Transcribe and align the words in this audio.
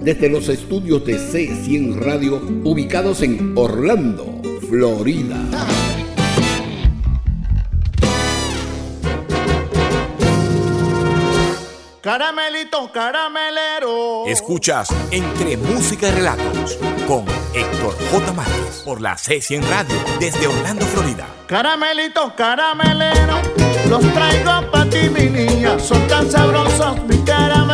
desde 0.00 0.28
los 0.28 0.48
estudios 0.48 1.04
de 1.04 1.18
C100 1.18 1.94
Radio 1.96 2.40
ubicados 2.64 3.22
en 3.22 3.52
Orlando, 3.56 4.40
Florida. 4.68 5.36
Caramelito, 12.00 12.90
caramelero. 12.92 14.24
Escuchas 14.26 14.88
Entre 15.10 15.58
Música 15.58 16.08
y 16.08 16.12
Relatos 16.12 16.78
con 17.06 17.24
Héctor 17.54 17.94
J. 18.10 18.32
Márquez 18.32 18.82
por 18.84 19.00
la 19.02 19.16
C100 19.16 19.62
Radio 19.68 19.96
desde 20.18 20.46
Orlando, 20.46 20.86
Florida. 20.86 21.28
Caramelito, 21.46 22.34
caramelero. 22.34 23.40
Los 23.88 24.00
traigo 24.14 24.70
para 24.70 24.88
ti, 24.88 25.10
mi 25.10 25.28
niña. 25.28 25.78
Son 25.78 26.04
tan 26.08 26.30
sabrosos 26.30 27.04
mis 27.04 27.20
caramelos 27.20 27.69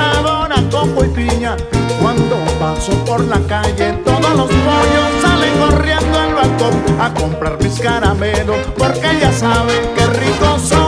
sabor 0.00 0.52
a 0.52 0.62
coco 0.70 1.04
y 1.04 1.08
piña. 1.08 1.56
Cuando 2.00 2.36
paso 2.58 2.92
por 3.04 3.20
la 3.20 3.40
calle, 3.46 3.92
todos 4.04 4.32
los 4.36 4.48
pollos 4.66 5.10
salen 5.22 5.54
corriendo 5.58 6.18
al 6.18 6.34
balcón 6.34 6.74
a 7.00 7.12
comprar 7.12 7.58
mis 7.62 7.78
caramelos, 7.78 8.56
porque 8.78 9.08
ya 9.20 9.32
saben 9.32 9.82
qué 9.94 10.06
ricos 10.06 10.62
son. 10.62 10.79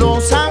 no 0.00 0.18
sabe. 0.18 0.49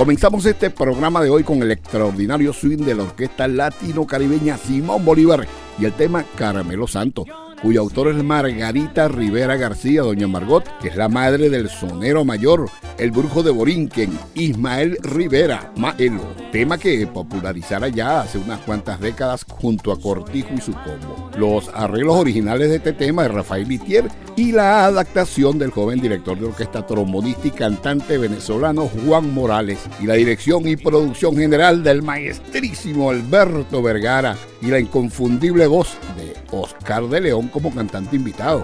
Comenzamos 0.00 0.46
este 0.46 0.70
programa 0.70 1.20
de 1.20 1.28
hoy 1.28 1.44
con 1.44 1.62
el 1.62 1.70
extraordinario 1.72 2.54
swing 2.54 2.86
de 2.86 2.94
la 2.94 3.02
orquesta 3.02 3.46
latino-caribeña 3.46 4.56
Simón 4.56 5.04
Bolívar 5.04 5.46
y 5.78 5.84
el 5.84 5.92
tema 5.92 6.24
Caramelo 6.36 6.86
Santo 6.86 7.26
cuyo 7.60 7.80
autor 7.82 8.08
es 8.08 8.24
Margarita 8.24 9.08
Rivera 9.08 9.56
García, 9.56 10.02
doña 10.02 10.26
Margot, 10.26 10.64
que 10.80 10.88
es 10.88 10.96
la 10.96 11.08
madre 11.08 11.50
del 11.50 11.68
sonero 11.68 12.24
mayor, 12.24 12.70
el 13.00 13.12
brujo 13.12 13.42
de 13.42 13.50
Borinquen, 13.50 14.18
Ismael 14.34 14.98
Rivera, 15.00 15.72
Maelo, 15.76 16.22
tema 16.52 16.76
que 16.76 17.06
popularizara 17.06 17.88
ya 17.88 18.20
hace 18.20 18.36
unas 18.36 18.60
cuantas 18.60 19.00
décadas 19.00 19.46
junto 19.48 19.90
a 19.90 19.98
Cortijo 19.98 20.50
y 20.54 20.60
su 20.60 20.72
combo. 20.72 21.30
Los 21.38 21.70
arreglos 21.70 22.16
originales 22.16 22.68
de 22.68 22.76
este 22.76 22.92
tema 22.92 23.22
de 23.22 23.28
Rafael 23.28 23.66
Litier 23.66 24.04
y 24.36 24.52
la 24.52 24.84
adaptación 24.84 25.58
del 25.58 25.70
joven 25.70 25.98
director 25.98 26.38
de 26.38 26.46
orquesta 26.46 26.86
trombonista 26.86 27.48
y 27.48 27.52
cantante 27.52 28.18
venezolano 28.18 28.90
Juan 29.06 29.32
Morales 29.32 29.78
y 29.98 30.04
la 30.04 30.14
dirección 30.14 30.68
y 30.68 30.76
producción 30.76 31.34
general 31.36 31.82
del 31.82 32.02
maestrísimo 32.02 33.10
Alberto 33.10 33.82
Vergara 33.82 34.36
y 34.60 34.66
la 34.66 34.78
inconfundible 34.78 35.66
voz 35.66 35.96
de 36.18 36.34
Oscar 36.50 37.04
de 37.08 37.22
León 37.22 37.48
como 37.48 37.74
cantante 37.74 38.16
invitado. 38.16 38.62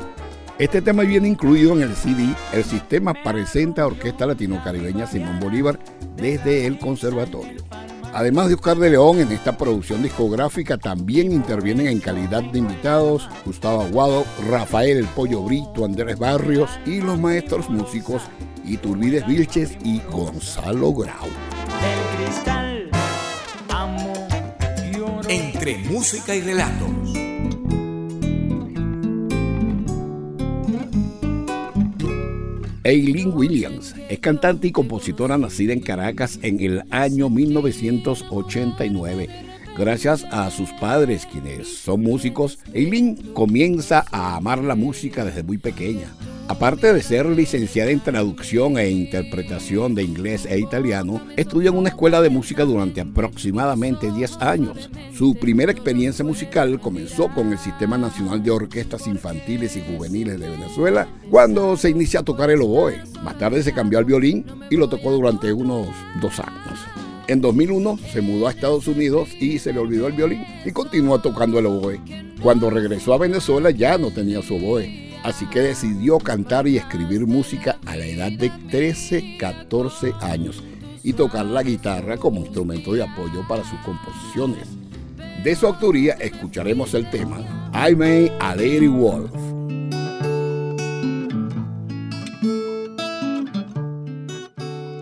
Este 0.58 0.80
tema 0.80 1.02
viene 1.02 1.28
incluido 1.28 1.74
en 1.74 1.82
el 1.82 1.94
CD 1.94 2.34
El 2.54 2.64
Sistema 2.64 3.12
presenta 3.12 3.86
Orquesta 3.86 4.24
Latino-Caribeña 4.24 5.06
Simón 5.06 5.38
Bolívar 5.38 5.78
desde 6.16 6.66
el 6.66 6.78
Conservatorio. 6.78 7.62
Además 8.14 8.48
de 8.48 8.54
Oscar 8.54 8.78
de 8.78 8.88
León, 8.88 9.20
en 9.20 9.30
esta 9.32 9.58
producción 9.58 10.02
discográfica 10.02 10.78
también 10.78 11.30
intervienen 11.30 11.88
en 11.88 12.00
calidad 12.00 12.42
de 12.42 12.58
invitados 12.58 13.28
Gustavo 13.44 13.82
Aguado, 13.82 14.24
Rafael 14.48 14.96
El 14.96 15.04
Pollo 15.04 15.42
Brito, 15.42 15.84
Andrés 15.84 16.18
Barrios 16.18 16.70
y 16.86 17.02
los 17.02 17.20
maestros 17.20 17.68
músicos 17.68 18.22
Iturbides 18.64 19.26
Vilches 19.26 19.76
y 19.84 20.00
Gonzalo 20.10 20.94
Grau. 20.94 21.26
El 21.26 22.24
cristal, 22.24 22.90
amo. 23.68 24.14
Entre 25.28 25.76
música 25.90 26.34
y 26.34 26.40
relatos. 26.40 26.95
Eileen 32.86 33.32
Williams 33.34 33.94
es 34.08 34.20
cantante 34.20 34.68
y 34.68 34.70
compositora 34.70 35.36
nacida 35.36 35.72
en 35.72 35.80
Caracas 35.80 36.38
en 36.42 36.60
el 36.60 36.84
año 36.90 37.28
1989. 37.28 39.28
Gracias 39.76 40.24
a 40.30 40.48
sus 40.52 40.70
padres, 40.74 41.26
quienes 41.26 41.78
son 41.78 42.04
músicos, 42.04 42.60
Eileen 42.74 43.16
comienza 43.34 44.04
a 44.12 44.36
amar 44.36 44.62
la 44.62 44.76
música 44.76 45.24
desde 45.24 45.42
muy 45.42 45.58
pequeña. 45.58 46.12
Aparte 46.48 46.92
de 46.92 47.02
ser 47.02 47.26
licenciada 47.26 47.90
en 47.90 47.98
traducción 47.98 48.78
e 48.78 48.88
interpretación 48.88 49.96
de 49.96 50.04
inglés 50.04 50.46
e 50.48 50.60
italiano, 50.60 51.20
estudió 51.36 51.70
en 51.70 51.78
una 51.78 51.88
escuela 51.88 52.22
de 52.22 52.30
música 52.30 52.64
durante 52.64 53.00
aproximadamente 53.00 54.12
10 54.12 54.36
años. 54.36 54.88
Su 55.12 55.34
primera 55.34 55.72
experiencia 55.72 56.24
musical 56.24 56.78
comenzó 56.78 57.28
con 57.30 57.50
el 57.50 57.58
Sistema 57.58 57.98
Nacional 57.98 58.44
de 58.44 58.52
Orquestas 58.52 59.08
Infantiles 59.08 59.76
y 59.76 59.82
Juveniles 59.82 60.38
de 60.38 60.48
Venezuela, 60.48 61.08
cuando 61.30 61.76
se 61.76 61.90
inicia 61.90 62.20
a 62.20 62.24
tocar 62.24 62.48
el 62.50 62.62
oboe. 62.62 63.02
Más 63.24 63.36
tarde 63.38 63.64
se 63.64 63.72
cambió 63.72 63.98
al 63.98 64.04
violín 64.04 64.46
y 64.70 64.76
lo 64.76 64.88
tocó 64.88 65.10
durante 65.10 65.52
unos 65.52 65.88
dos 66.22 66.38
años. 66.38 66.78
En 67.26 67.40
2001 67.40 67.98
se 68.12 68.20
mudó 68.20 68.46
a 68.46 68.52
Estados 68.52 68.86
Unidos 68.86 69.30
y 69.40 69.58
se 69.58 69.72
le 69.72 69.80
olvidó 69.80 70.06
el 70.06 70.12
violín 70.12 70.44
y 70.64 70.70
continuó 70.70 71.18
tocando 71.18 71.58
el 71.58 71.66
oboe. 71.66 72.00
Cuando 72.40 72.70
regresó 72.70 73.14
a 73.14 73.18
Venezuela 73.18 73.72
ya 73.72 73.98
no 73.98 74.12
tenía 74.12 74.42
su 74.42 74.54
oboe 74.54 75.05
así 75.26 75.44
que 75.46 75.60
decidió 75.60 76.18
cantar 76.18 76.68
y 76.68 76.76
escribir 76.76 77.26
música 77.26 77.78
a 77.84 77.96
la 77.96 78.06
edad 78.06 78.30
de 78.30 78.48
13, 78.70 79.36
14 79.38 80.14
años 80.20 80.62
y 81.02 81.14
tocar 81.14 81.44
la 81.46 81.64
guitarra 81.64 82.16
como 82.16 82.42
instrumento 82.42 82.92
de 82.92 83.02
apoyo 83.02 83.46
para 83.48 83.64
sus 83.64 83.78
composiciones. 83.80 84.68
De 85.42 85.56
su 85.56 85.66
autoría 85.66 86.14
escucharemos 86.14 86.94
el 86.94 87.10
tema 87.10 87.38
I 87.72 87.96
May 87.96 88.32
a 88.38 88.54
Lady 88.54 88.86
Wolf. 88.86 89.32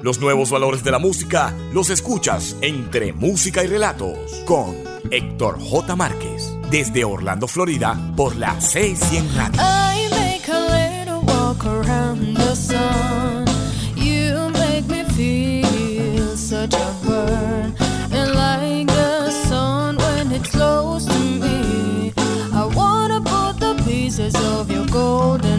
Los 0.02 0.20
nuevos 0.20 0.50
valores 0.50 0.82
de 0.82 0.90
la 0.90 0.98
música 0.98 1.54
los 1.74 1.90
escuchas 1.90 2.56
entre 2.62 3.12
música 3.12 3.62
y 3.62 3.66
relatos 3.66 4.42
con 4.46 4.74
Héctor 5.10 5.58
J. 5.60 5.96
Márquez 5.96 6.50
desde 6.70 7.04
Orlando, 7.04 7.46
Florida 7.46 7.98
por 8.16 8.36
la 8.36 8.58
C100 8.58 9.34
Radio. 9.34 10.13
The 12.34 12.54
sun. 12.54 13.46
You 13.96 14.50
make 14.50 14.86
me 14.86 15.04
feel 15.04 16.36
such 16.36 16.74
a 16.74 16.94
burn. 17.04 17.74
And 18.12 18.34
like 18.34 18.86
the 18.86 19.30
sun 19.30 19.96
when 19.96 20.32
it's 20.32 20.50
close 20.50 21.06
to 21.06 21.18
me, 21.18 22.12
I 22.52 22.64
wanna 22.74 23.20
put 23.20 23.58
the 23.60 23.74
pieces 23.84 24.34
of 24.52 24.70
your 24.70 24.86
golden 24.86 25.53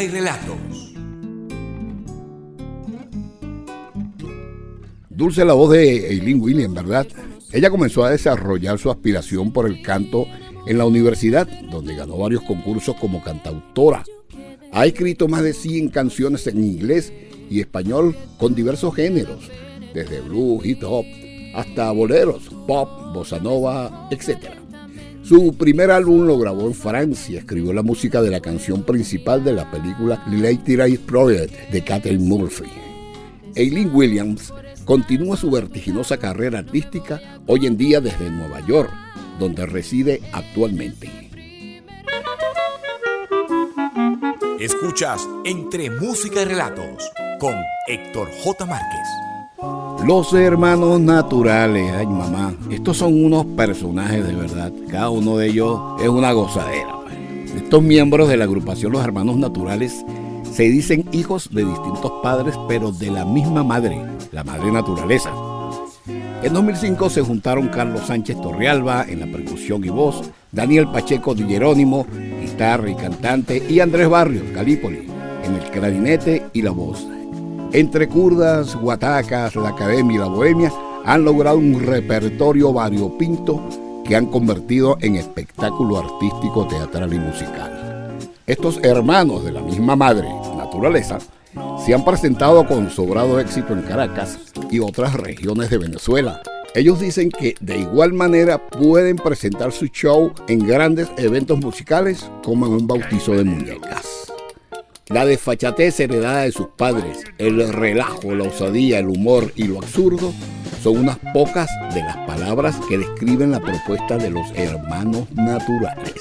y 0.00 0.08
relatos. 0.08 0.56
Dulce 5.10 5.44
la 5.44 5.52
voz 5.52 5.72
de 5.72 6.08
Eileen 6.08 6.40
Williams, 6.40 6.74
¿verdad? 6.74 7.06
Ella 7.52 7.68
comenzó 7.68 8.04
a 8.04 8.10
desarrollar 8.10 8.78
su 8.78 8.90
aspiración 8.90 9.52
por 9.52 9.66
el 9.66 9.82
canto 9.82 10.26
en 10.66 10.78
la 10.78 10.86
universidad, 10.86 11.46
donde 11.70 11.94
ganó 11.94 12.16
varios 12.16 12.42
concursos 12.42 12.96
como 12.96 13.22
cantautora. 13.22 14.04
Ha 14.72 14.86
escrito 14.86 15.28
más 15.28 15.42
de 15.42 15.52
100 15.52 15.90
canciones 15.90 16.46
en 16.46 16.64
inglés 16.64 17.12
y 17.50 17.60
español 17.60 18.16
con 18.38 18.54
diversos 18.54 18.94
géneros, 18.94 19.50
desde 19.92 20.22
blues, 20.22 20.64
hip 20.64 20.82
hop, 20.84 21.04
hasta 21.54 21.90
boleros, 21.92 22.48
pop, 22.66 22.88
bossa 23.12 23.38
nova, 23.38 24.08
etc. 24.10 24.61
Su 25.22 25.54
primer 25.56 25.90
álbum 25.90 26.26
lo 26.26 26.36
grabó 26.36 26.66
en 26.66 26.74
Francia, 26.74 27.38
escribió 27.38 27.72
la 27.72 27.82
música 27.82 28.20
de 28.20 28.30
la 28.30 28.40
canción 28.40 28.82
principal 28.82 29.44
de 29.44 29.52
la 29.52 29.70
película 29.70 30.22
Lady 30.26 30.98
Project 30.98 31.70
de 31.70 31.84
Catherine 31.84 32.24
Murphy. 32.24 32.68
Eileen 33.54 33.94
Williams 33.94 34.52
continúa 34.84 35.36
su 35.36 35.50
vertiginosa 35.50 36.16
carrera 36.16 36.58
artística 36.58 37.20
hoy 37.46 37.66
en 37.66 37.76
día 37.76 38.00
desde 38.00 38.30
Nueva 38.30 38.66
York, 38.66 38.90
donde 39.38 39.64
reside 39.66 40.20
actualmente. 40.32 41.08
Escuchas 44.58 45.28
Entre 45.44 45.90
Música 45.90 46.42
y 46.42 46.44
Relatos 46.46 47.10
con 47.38 47.54
Héctor 47.86 48.28
J. 48.42 48.66
Márquez. 48.66 49.21
Los 50.06 50.32
hermanos 50.32 50.98
naturales, 51.00 51.92
ay 51.96 52.06
mamá, 52.06 52.52
estos 52.70 52.96
son 52.96 53.24
unos 53.24 53.46
personajes 53.46 54.26
de 54.26 54.34
verdad. 54.34 54.72
Cada 54.90 55.10
uno 55.10 55.36
de 55.36 55.48
ellos 55.48 55.80
es 56.02 56.08
una 56.08 56.32
gozadera. 56.32 56.98
pues. 57.02 57.62
Estos 57.62 57.82
miembros 57.82 58.28
de 58.28 58.36
la 58.36 58.44
agrupación 58.44 58.90
Los 58.90 59.04
Hermanos 59.04 59.36
Naturales 59.36 60.04
se 60.50 60.64
dicen 60.64 61.04
hijos 61.12 61.50
de 61.52 61.64
distintos 61.64 62.12
padres, 62.20 62.56
pero 62.68 62.90
de 62.90 63.12
la 63.12 63.24
misma 63.24 63.62
madre, 63.62 64.00
la 64.32 64.42
madre 64.42 64.72
naturaleza. 64.72 65.30
En 66.42 66.52
2005 66.52 67.08
se 67.08 67.22
juntaron 67.22 67.68
Carlos 67.68 68.06
Sánchez 68.08 68.40
Torrealba 68.40 69.04
en 69.08 69.20
la 69.20 69.26
percusión 69.26 69.84
y 69.84 69.90
voz, 69.90 70.22
Daniel 70.50 70.88
Pacheco 70.88 71.36
Di 71.36 71.44
Jerónimo, 71.44 72.08
guitarra 72.40 72.90
y 72.90 72.96
cantante, 72.96 73.62
y 73.68 73.78
Andrés 73.78 74.08
Barrios, 74.08 74.42
Calípoli, 74.52 75.06
en 75.44 75.54
el 75.54 75.70
clarinete 75.70 76.46
y 76.52 76.62
la 76.62 76.72
voz. 76.72 77.06
Entre 77.74 78.06
curdas, 78.06 78.76
guatacas, 78.76 79.56
la 79.56 79.70
academia 79.70 80.16
y 80.16 80.18
la 80.18 80.26
bohemia 80.26 80.70
han 81.06 81.24
logrado 81.24 81.56
un 81.56 81.80
repertorio 81.80 82.70
variopinto 82.70 83.62
que 84.04 84.14
han 84.14 84.26
convertido 84.26 84.98
en 85.00 85.16
espectáculo 85.16 85.96
artístico, 85.96 86.66
teatral 86.66 87.14
y 87.14 87.18
musical. 87.18 88.18
Estos 88.46 88.78
hermanos 88.82 89.42
de 89.44 89.52
la 89.52 89.62
misma 89.62 89.96
madre, 89.96 90.28
naturaleza, 90.54 91.18
se 91.82 91.94
han 91.94 92.04
presentado 92.04 92.66
con 92.66 92.90
sobrado 92.90 93.40
éxito 93.40 93.72
en 93.72 93.82
Caracas 93.82 94.38
y 94.70 94.80
otras 94.80 95.14
regiones 95.14 95.70
de 95.70 95.78
Venezuela. 95.78 96.42
Ellos 96.74 97.00
dicen 97.00 97.30
que 97.30 97.54
de 97.60 97.78
igual 97.78 98.12
manera 98.12 98.58
pueden 98.68 99.16
presentar 99.16 99.72
su 99.72 99.86
show 99.86 100.32
en 100.46 100.66
grandes 100.66 101.08
eventos 101.16 101.58
musicales 101.58 102.30
como 102.44 102.66
en 102.66 102.72
un 102.72 102.86
bautizo 102.86 103.32
de 103.32 103.44
muñecas. 103.44 104.31
La 105.12 105.26
desfachatez 105.26 106.00
heredada 106.00 106.40
de 106.42 106.52
sus 106.52 106.68
padres, 106.68 107.22
el 107.36 107.70
relajo, 107.70 108.34
la 108.34 108.44
osadía, 108.44 108.98
el 108.98 109.08
humor 109.08 109.52
y 109.56 109.64
lo 109.64 109.76
absurdo 109.76 110.32
son 110.82 111.00
unas 111.00 111.18
pocas 111.34 111.68
de 111.92 112.00
las 112.00 112.16
palabras 112.26 112.76
que 112.88 112.96
describen 112.96 113.50
la 113.50 113.60
propuesta 113.60 114.16
de 114.16 114.30
los 114.30 114.46
hermanos 114.54 115.30
naturales. 115.32 116.14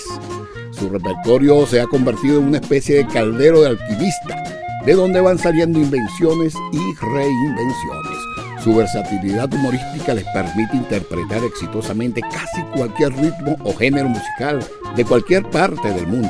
Su 0.71 0.89
repertorio 0.89 1.65
se 1.65 1.79
ha 1.79 1.87
convertido 1.87 2.39
en 2.41 2.47
una 2.49 2.57
especie 2.57 2.97
de 2.97 3.07
caldero 3.07 3.61
de 3.61 3.69
alquimista, 3.69 4.43
de 4.85 4.93
donde 4.93 5.21
van 5.21 5.37
saliendo 5.37 5.79
invenciones 5.79 6.53
y 6.73 7.05
reinvenciones. 7.05 8.17
Su 8.61 8.75
versatilidad 8.75 9.53
humorística 9.53 10.13
les 10.13 10.25
permite 10.33 10.75
interpretar 10.75 11.41
exitosamente 11.45 12.19
casi 12.21 12.61
cualquier 12.75 13.13
ritmo 13.13 13.55
o 13.63 13.73
género 13.73 14.09
musical 14.09 14.59
de 14.97 15.05
cualquier 15.05 15.49
parte 15.49 15.93
del 15.93 16.07
mundo. 16.07 16.29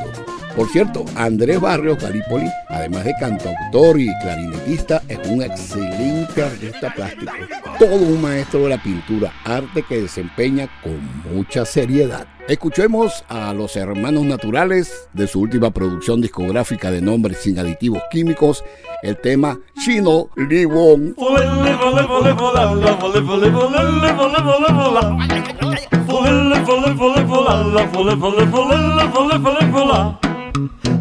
Por 0.55 0.67
cierto, 0.67 1.05
Andrés 1.15 1.62
Barrios 1.62 1.98
Galípoli, 1.98 2.48
además 2.67 3.05
de 3.05 3.13
cantautor 3.20 4.00
y 4.00 4.10
clarinetista, 4.22 5.01
es 5.08 5.20
un 5.29 5.41
excelente 5.41 6.43
artista 6.43 6.93
plástico, 6.93 7.31
todo 7.79 7.96
un 7.96 8.22
maestro 8.22 8.63
de 8.63 8.70
la 8.70 8.84
pintura, 8.84 9.31
arte 9.46 9.84
que 9.88 10.01
desempeña 10.01 10.67
con 10.84 11.00
mucha 11.34 11.63
seriedad. 11.65 12.27
Escuchemos 12.50 13.24
a 13.29 13.53
los 13.53 13.77
hermanos 13.77 14.24
naturales 14.25 15.08
de 15.13 15.27
su 15.27 15.39
última 15.39 15.72
producción 15.72 16.20
discográfica 16.20 16.91
de 16.91 17.01
nombre 17.01 17.34
sin 17.34 17.58
aditivos 17.58 18.01
químicos, 18.12 18.63
el 19.03 19.17
tema 19.17 19.58
Chino 19.79 20.29
Liwon. 20.36 21.15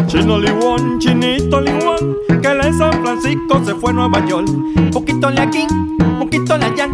Chino 0.06 0.38
Liwon, 0.38 0.98
chinito 0.98 1.60
Liwon, 1.60 2.16
que 2.42 2.48
él 2.48 2.60
en 2.64 2.76
San 2.76 2.92
Francisco 3.02 3.62
se 3.64 3.74
fue 3.74 3.90
a 3.90 3.94
Nueva 3.94 4.26
York. 4.26 4.48
Poquito 4.92 5.30
le 5.30 5.40
aquí, 5.40 5.66
poquito 6.18 6.56
le 6.58 6.66
allá. 6.66 6.88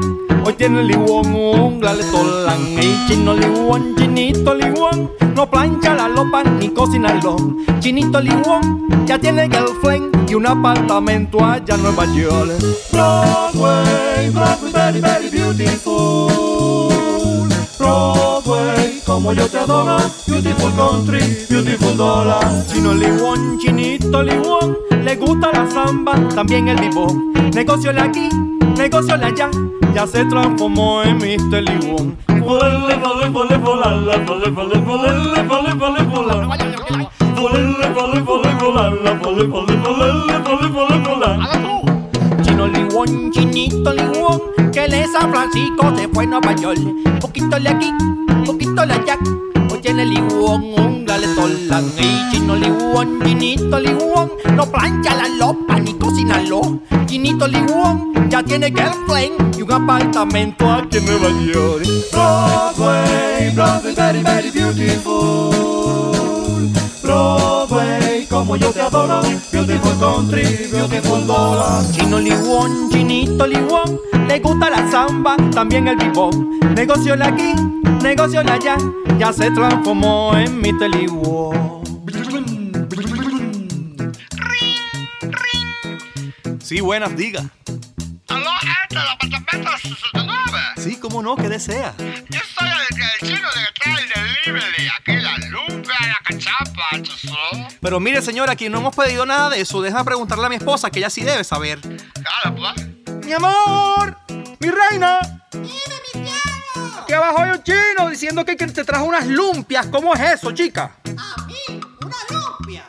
Hoy 0.45 0.55
tiene 0.55 0.85
Liwon 0.85 1.35
un 1.35 1.81
tolan. 1.81 2.61
Y 2.81 3.07
chino 3.09 3.35
Liwon, 3.35 3.97
chinito 3.97 4.55
Liwon, 4.55 5.11
no 5.35 5.51
plancha 5.51 5.95
la 5.95 6.09
lopa 6.09 6.45
ni 6.45 6.69
cocinarlo. 6.69 7.37
Chinito 7.81 8.21
Liwon, 8.21 9.07
ya 9.07 9.19
tiene 9.19 9.49
girlfriend 9.49 10.31
y 10.31 10.35
un 10.35 10.47
apartamento 10.47 11.45
allá 11.45 11.75
en 11.75 11.83
Nueva 11.83 12.05
York. 12.15 12.53
Broadway, 12.93 14.31
Broadway, 14.31 14.73
very, 14.73 15.01
very 15.01 15.31
beautiful. 15.31 16.29
Broadway, 17.79 18.86
como 19.07 19.33
yo 19.33 19.47
te 19.47 19.59
adoro. 19.59 19.97
Beautiful 20.27 20.73
country, 20.73 21.21
beautiful 21.49 21.97
dollar. 21.97 22.41
Chino 22.67 22.93
Liwon, 22.93 23.59
chinito 23.59 24.23
Liwon, 24.23 24.77
le 25.05 25.17
gusta 25.17 25.53
la 25.53 25.71
samba, 25.71 26.15
también 26.35 26.69
el 26.69 26.79
vivo. 26.81 27.07
Negocio 27.55 27.93
le 27.93 28.01
aquí, 28.01 28.29
negocio 28.77 29.17
le 29.17 29.27
allá, 29.27 29.49
ya 29.95 30.07
se 30.07 30.25
transformó 30.25 31.03
en 31.03 31.17
Mr. 31.19 31.63
Liwon. 31.63 32.17
Chino 42.43 42.67
Liwon, 42.67 43.31
chinito 43.31 43.93
Liwon, 43.93 44.43
es 44.85 45.11
San 45.13 45.31
Francisco 45.31 45.97
se 45.97 46.07
fue 46.09 46.25
a 46.25 46.27
Nueva 46.27 46.55
York. 46.55 46.79
Poquito 47.21 47.59
le 47.59 47.71
aquí, 47.71 47.93
poquito 48.45 48.85
le 48.85 48.93
allá. 48.93 49.19
Tiene 49.81 50.05
Liwon 50.05 50.75
un 50.79 51.05
galetolan. 51.05 51.85
Y 51.99 52.31
chino 52.31 52.57
Liwon, 52.57 53.23
chinito 53.25 53.79
no 54.55 54.67
plancha 54.67 55.15
la 55.15 55.29
lopa 55.29 55.79
ni 55.79 55.95
cocinarlo. 55.95 56.81
Chinito 57.07 57.47
Liwon 57.47 58.29
ya 58.29 58.43
tiene 58.43 58.67
girlfriend 58.67 59.57
y 59.57 59.63
un 59.63 59.73
apartamento 59.73 60.71
aquí 60.71 60.99
en 60.99 61.07
Nueva 61.07 61.29
York. 61.41 61.87
Broadway, 62.13 63.51
Broadway, 63.55 63.95
very, 63.95 64.23
very 64.23 64.51
beautiful. 64.51 65.53
Broadway, 67.03 67.96
como 68.37 68.57
yo 68.57 68.71
te 68.71 68.83
adoro. 68.83 69.23
Beautiful 69.51 69.99
country, 69.99 70.69
beautiful 70.71 71.27
dollar. 71.27 71.83
Chino 71.93 72.19
Liwon, 72.19 72.91
chinito 72.91 73.47
Liwon, 73.47 73.99
le 74.29 74.39
gusta 74.41 74.69
la 74.69 74.91
samba, 74.91 75.37
también 75.53 75.89
el 75.89 75.97
bebop. 75.97 76.35
Negocio 76.75 77.15
aquí, 77.15 77.55
negocio 78.03 78.41
allá, 78.41 78.77
ya 79.19 79.33
se 79.33 79.51
transformó 79.51 80.37
en 80.37 80.61
Mr. 80.61 80.91
Liwon. 80.91 81.83
Sí, 86.61 86.81
buenas, 86.81 87.17
diga. 87.17 87.49
Aló, 88.29 88.51
este, 88.61 88.97
el 88.97 89.09
apartamento 89.09 89.71
69. 89.81 90.59
Sí, 90.77 90.99
cómo 91.01 91.23
no, 91.23 91.37
que 91.37 91.49
desea. 91.49 91.95
Yo 92.29 92.41
soy 92.59 92.69
el, 92.69 93.01
el 93.01 93.37
chino 93.37 93.49
de 93.49 93.61
que 93.73 93.81
trae 93.81 94.03
el 94.03 94.09
delivery. 94.45 94.89
Aquí 94.99 95.17
la 95.23 95.39
lupa, 95.49 95.76
Pero 97.81 98.01
mire, 98.01 98.23
señora, 98.23 98.53
aquí 98.53 98.69
no 98.69 98.79
hemos 98.79 98.95
pedido 98.95 99.27
nada 99.27 99.51
de 99.51 99.61
eso. 99.61 99.83
Deja 99.83 100.03
preguntarle 100.05 100.47
a 100.47 100.49
mi 100.49 100.57
esposa, 100.57 100.91
que 100.91 100.99
ella 100.99 101.11
sí 101.11 101.23
debe 101.23 101.45
saber. 101.45 101.81
Claro, 101.81 102.57
pues. 102.57 103.25
¡Mi 103.25 103.33
amor! 103.33 104.17
¡Mi 104.59 104.71
reina! 104.71 105.21
Aquí 107.03 107.13
abajo 107.13 107.41
hay 107.41 107.51
un 107.51 107.63
chino 107.63 108.11
diciendo 108.11 108.45
que, 108.45 108.57
te 108.57 108.85
trajo 108.85 109.05
unas 109.05 109.27
lumpias. 109.27 109.87
¿Cómo 109.87 110.15
es 110.15 110.21
eso, 110.21 110.53
chica? 110.53 110.97
A 111.05 111.47
mí, 111.47 111.55
una 112.03 112.17
lumpia. 112.31 112.85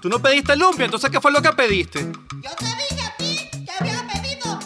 Tú 0.00 0.08
no 0.08 0.20
pediste 0.20 0.56
lumpia, 0.56 0.84
entonces 0.84 1.10
¿qué 1.10 1.20
fue 1.20 1.32
lo 1.32 1.42
que 1.42 1.52
pediste? 1.52 2.00
Yo 2.00 2.50
te 2.56 2.64
dije 2.64 3.04
a 3.04 3.16
ti 3.16 3.50
que 3.66 3.72
había 3.78 4.06
pedido 4.06 4.58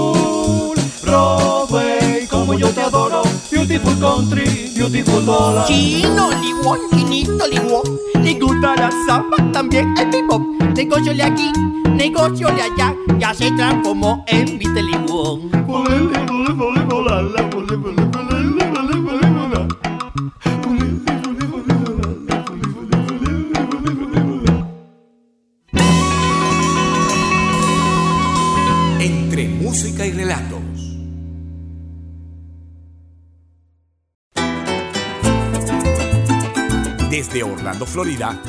Broadway, 1.03 2.27
como 2.27 2.53
yo 2.53 2.69
te 2.69 2.81
adoro. 2.81 3.21
Beautiful 3.51 3.95
country, 3.99 4.71
beautiful 4.75 5.23
dollar. 5.23 5.67
Chino 5.67 6.31
Liwon, 6.31 6.79
chinito 6.91 7.47
Liwon. 7.47 7.99
Le 8.23 8.33
gusta 8.39 8.75
la 8.75 8.89
samba, 9.05 9.37
también 9.51 9.93
el 9.97 10.09
bebop. 10.09 10.41
Negocio 10.75 11.13
le 11.13 11.23
aquí, 11.23 11.51
negocio 11.91 12.49
le 12.49 12.63
allá. 12.63 12.95
Ya 13.19 13.33
se 13.33 13.51
transformó 13.51 14.23
en 14.27 14.57
Mr. 14.57 14.83
Liwon. 14.83 16.36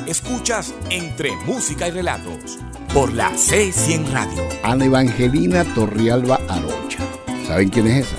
Escuchas 0.06 0.74
Entre 0.90 1.34
Música 1.46 1.88
y 1.88 1.90
Relatos 1.90 2.58
por 2.92 3.10
la 3.14 3.32
C100 3.32 4.12
Radio. 4.12 4.42
Ana 4.62 4.84
Evangelina 4.84 5.64
Torrialba 5.74 6.38
Arocha. 6.50 6.98
¿Saben 7.46 7.70
quién 7.70 7.86
es 7.86 8.06
esa? 8.06 8.16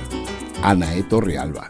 Anae 0.63 1.03
Torrialba, 1.03 1.69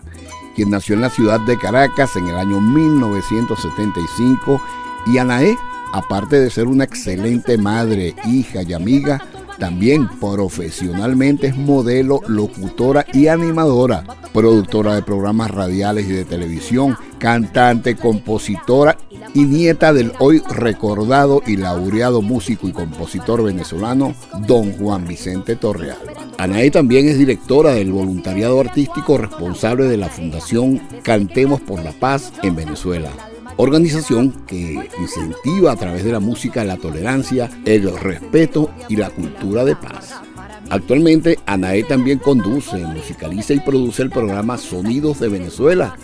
quien 0.56 0.70
nació 0.70 0.96
en 0.96 1.02
la 1.02 1.10
ciudad 1.10 1.42
de 1.42 1.58
Caracas 1.58 2.16
en 2.16 2.30
el 2.30 2.36
año 2.36 2.62
1975 2.62 4.62
y 5.08 5.18
Anae, 5.18 5.58
aparte 5.92 6.40
de 6.40 6.50
ser 6.50 6.68
una 6.68 6.86
excelente 6.86 7.58
madre, 7.58 8.16
hija 8.24 8.64
y 8.64 8.72
amiga, 8.72 9.22
también 9.60 10.08
profesionalmente 10.08 11.48
es 11.48 11.58
modelo, 11.58 12.22
locutora 12.30 13.06
y 13.12 13.28
animadora, 13.28 14.06
productora 14.32 14.96
de 14.96 15.02
programas 15.02 15.52
radiales 15.52 16.08
y 16.08 16.14
de 16.14 16.24
televisión, 16.24 16.96
cantante, 17.18 17.98
compositora 17.98 18.98
y 19.34 19.46
nieta 19.46 19.94
del 19.94 20.12
hoy 20.20 20.42
recordado 20.50 21.42
y 21.46 21.58
laureado 21.58 22.22
músico 22.22 22.68
y 22.68 22.72
compositor 22.72 23.44
venezolano 23.44 24.16
Don 24.48 24.74
Juan 24.74 25.08
Vicente 25.08 25.56
Torrealba. 25.56 26.14
Anaí 26.38 26.72
también 26.72 27.08
es 27.08 27.18
directora 27.18 27.72
del 27.72 27.92
voluntariado 27.92 28.60
artístico 28.60 29.18
responsable 29.18 29.86
de 29.86 29.98
la 29.98 30.10
Fundación 30.10 30.82
Cantemos 31.04 31.62
por 31.62 31.84
la 31.84 31.92
Paz 31.92 32.32
en 32.44 32.56
Venezuela 32.56 33.12
organización 33.62 34.32
que 34.48 34.90
incentiva 35.02 35.74
a 35.74 35.76
través 35.76 36.06
de 36.06 36.14
la 36.14 36.22
música 36.22 36.64
la 36.64 36.78
tolerancia, 36.78 37.50
el 37.66 37.94
respeto 38.00 38.72
y 38.88 38.96
la 38.96 39.10
cultura 39.10 39.66
de 39.66 39.76
paz. 39.76 40.16
Actualmente, 40.70 41.38
Anae 41.46 41.84
también 41.84 42.20
conduce, 42.20 42.78
musicaliza 42.78 43.54
y 43.54 43.60
produce 43.60 44.04
el 44.04 44.12
programa 44.12 44.58
Sonidos 44.58 45.20
de 45.20 45.28
Venezuela, 45.28 45.98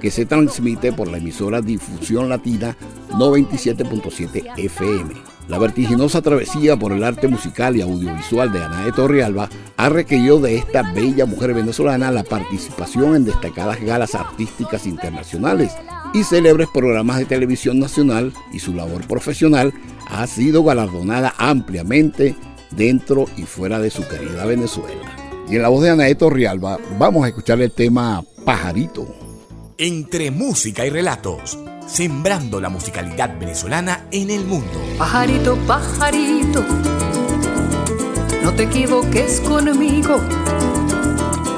que 0.00 0.10
se 0.10 0.26
transmite 0.26 0.92
por 0.92 1.08
la 1.08 1.18
emisora 1.18 1.60
Difusión 1.60 2.28
Latina 2.28 2.76
97.7 3.10 4.52
FM. 4.56 5.14
La 5.48 5.58
vertiginosa 5.58 6.20
travesía 6.20 6.76
por 6.76 6.92
el 6.92 7.02
arte 7.02 7.26
musical 7.26 7.74
y 7.74 7.80
audiovisual 7.80 8.52
de 8.52 8.62
Anae 8.62 8.92
Torrealba 8.92 9.48
ha 9.78 9.88
requerido 9.88 10.40
de 10.40 10.56
esta 10.56 10.92
bella 10.92 11.24
mujer 11.24 11.54
venezolana 11.54 12.10
la 12.10 12.22
participación 12.22 13.16
en 13.16 13.24
destacadas 13.24 13.80
galas 13.80 14.14
artísticas 14.14 14.86
internacionales 14.86 15.72
y 16.12 16.22
célebres 16.22 16.68
programas 16.68 17.18
de 17.18 17.24
televisión 17.24 17.78
nacional 17.78 18.32
y 18.52 18.58
su 18.58 18.74
labor 18.74 19.06
profesional 19.06 19.72
ha 20.10 20.26
sido 20.26 20.62
galardonada 20.64 21.34
ampliamente 21.38 22.36
dentro 22.70 23.24
y 23.38 23.42
fuera 23.42 23.78
de 23.78 23.90
su 23.90 24.06
querida 24.06 24.44
Venezuela. 24.44 25.16
Y 25.48 25.56
en 25.56 25.62
la 25.62 25.68
voz 25.68 25.82
de 25.82 25.90
Anae 25.90 26.14
Torrialba 26.14 26.78
vamos 26.98 27.24
a 27.24 27.28
escuchar 27.28 27.60
el 27.62 27.72
tema 27.72 28.22
Pajarito. 28.44 29.27
Entre 29.80 30.32
música 30.32 30.84
y 30.84 30.90
relatos, 30.90 31.56
sembrando 31.86 32.60
la 32.60 32.68
musicalidad 32.68 33.38
venezolana 33.38 34.06
en 34.10 34.28
el 34.30 34.44
mundo. 34.44 34.72
Pajarito, 34.98 35.56
pajarito, 35.68 36.64
no 38.42 38.52
te 38.54 38.64
equivoques 38.64 39.40
conmigo 39.40 40.20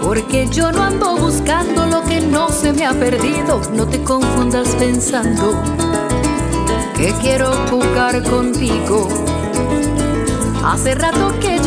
porque 0.03 0.49
yo 0.49 0.71
no 0.71 0.83
ando 0.83 1.17
buscando 1.17 1.87
lo 1.87 2.03
que 2.05 2.21
no 2.21 2.51
se 2.51 2.75
me 2.75 2.85
ha 2.85 2.93
perdido. 2.93 3.63
No 3.73 3.87
te 3.87 4.03
confundas 4.03 4.69
pensando 4.75 5.55
que 6.99 7.15
quiero 7.23 7.53
jugar 7.71 8.23
contigo. 8.25 9.09
Hace 10.63 10.95
rato 10.95 11.33
que 11.41 11.60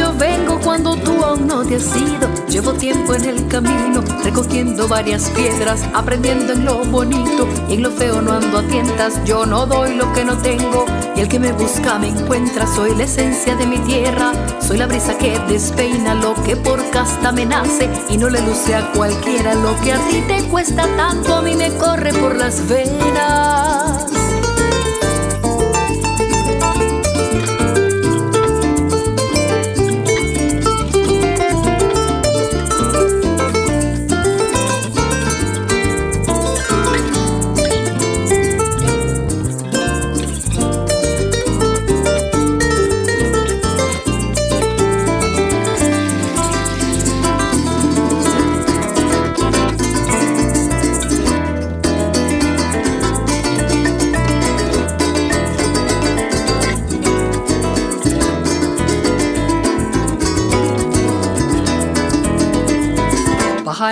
cuando 0.59 0.95
tú 0.95 1.23
aún 1.23 1.47
no 1.47 1.63
te 1.63 1.75
has 1.75 1.95
ido. 1.95 2.29
Llevo 2.47 2.73
tiempo 2.73 3.13
en 3.13 3.25
el 3.25 3.47
camino, 3.47 4.03
recogiendo 4.23 4.87
varias 4.87 5.29
piedras, 5.31 5.81
aprendiendo 5.93 6.53
en 6.53 6.65
lo 6.65 6.83
bonito 6.85 7.47
y 7.69 7.75
en 7.75 7.83
lo 7.83 7.91
feo 7.91 8.21
no 8.21 8.33
ando 8.33 8.59
a 8.59 8.63
tientas. 8.63 9.23
Yo 9.25 9.45
no 9.45 9.65
doy 9.65 9.95
lo 9.95 10.11
que 10.13 10.25
no 10.25 10.37
tengo 10.37 10.85
y 11.15 11.21
el 11.21 11.27
que 11.27 11.39
me 11.39 11.51
busca 11.51 11.97
me 11.99 12.09
encuentra. 12.09 12.67
Soy 12.67 12.95
la 12.95 13.03
esencia 13.03 13.55
de 13.55 13.65
mi 13.65 13.79
tierra, 13.79 14.33
soy 14.59 14.77
la 14.77 14.87
brisa 14.87 15.17
que 15.17 15.37
despeina 15.47 16.15
lo 16.15 16.33
que 16.43 16.55
por 16.55 16.79
casta 16.91 17.31
me 17.31 17.45
nace 17.45 17.89
y 18.09 18.17
no 18.17 18.29
le 18.29 18.41
luce 18.41 18.75
a 18.75 18.91
cualquiera. 18.91 19.53
Lo 19.55 19.79
que 19.81 19.93
a 19.93 19.99
ti 20.07 20.23
te 20.27 20.43
cuesta 20.49 20.87
tanto 20.95 21.35
a 21.35 21.41
mí 21.41 21.55
me 21.55 21.71
corre 21.77 22.13
por 22.13 22.35
las 22.35 22.67
venas. 22.67 23.52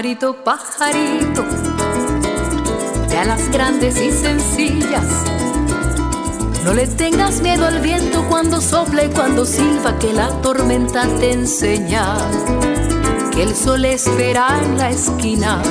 Pajarito, 0.02 0.36
pajarito, 0.44 1.44
de 3.08 3.18
alas 3.20 3.52
grandes 3.52 4.02
y 4.02 4.10
sencillas. 4.12 5.06
No 6.66 6.74
le 6.74 6.88
tengas 6.88 7.40
miedo 7.42 7.68
al 7.68 7.82
viento 7.82 8.26
cuando 8.28 8.62
sopla 8.62 9.04
y 9.04 9.10
cuando 9.10 9.46
silba, 9.46 10.00
que 10.00 10.12
la 10.12 10.30
tormenta 10.42 11.06
te 11.20 11.34
enseña. 11.34 12.18
Que 13.32 13.44
el 13.44 13.56
sol 13.56 13.86
espera 13.86 14.60
en 14.64 14.80
la 14.80 14.90
esquina 14.90 15.62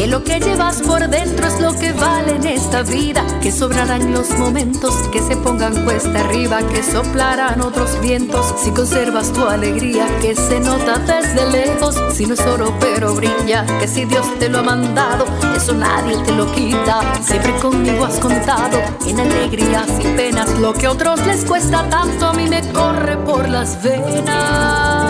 que 0.00 0.06
lo 0.06 0.24
que 0.24 0.40
llevas 0.40 0.80
por 0.80 1.06
dentro 1.10 1.46
es 1.46 1.60
lo 1.60 1.74
que 1.74 1.92
vale 1.92 2.36
en 2.36 2.46
esta 2.46 2.82
vida, 2.82 3.22
que 3.42 3.52
sobrarán 3.52 4.14
los 4.14 4.30
momentos 4.38 4.94
que 5.12 5.20
se 5.20 5.36
pongan 5.36 5.84
cuesta 5.84 6.20
arriba, 6.20 6.62
que 6.72 6.82
soplarán 6.82 7.60
otros 7.60 8.00
vientos. 8.00 8.54
Si 8.62 8.70
conservas 8.70 9.30
tu 9.30 9.44
alegría, 9.44 10.06
que 10.22 10.34
se 10.34 10.58
nota 10.58 10.96
desde 11.00 11.50
lejos, 11.50 11.96
si 12.14 12.24
no 12.24 12.32
es 12.32 12.40
oro 12.40 12.72
pero 12.80 13.14
brilla, 13.14 13.66
que 13.78 13.86
si 13.86 14.06
Dios 14.06 14.26
te 14.38 14.48
lo 14.48 14.60
ha 14.60 14.62
mandado, 14.62 15.26
eso 15.54 15.74
nadie 15.74 16.16
te 16.24 16.32
lo 16.32 16.50
quita, 16.50 17.02
siempre 17.22 17.54
conmigo 17.56 18.06
has 18.06 18.18
contado, 18.20 18.80
en 19.06 19.20
alegrías 19.20 19.90
y 19.98 20.04
penas, 20.16 20.48
lo 20.60 20.72
que 20.72 20.86
a 20.86 20.92
otros 20.92 21.20
les 21.26 21.44
cuesta 21.44 21.86
tanto, 21.90 22.28
a 22.28 22.32
mí 22.32 22.48
me 22.48 22.66
corre 22.72 23.18
por 23.18 23.46
las 23.50 23.82
venas. 23.82 25.00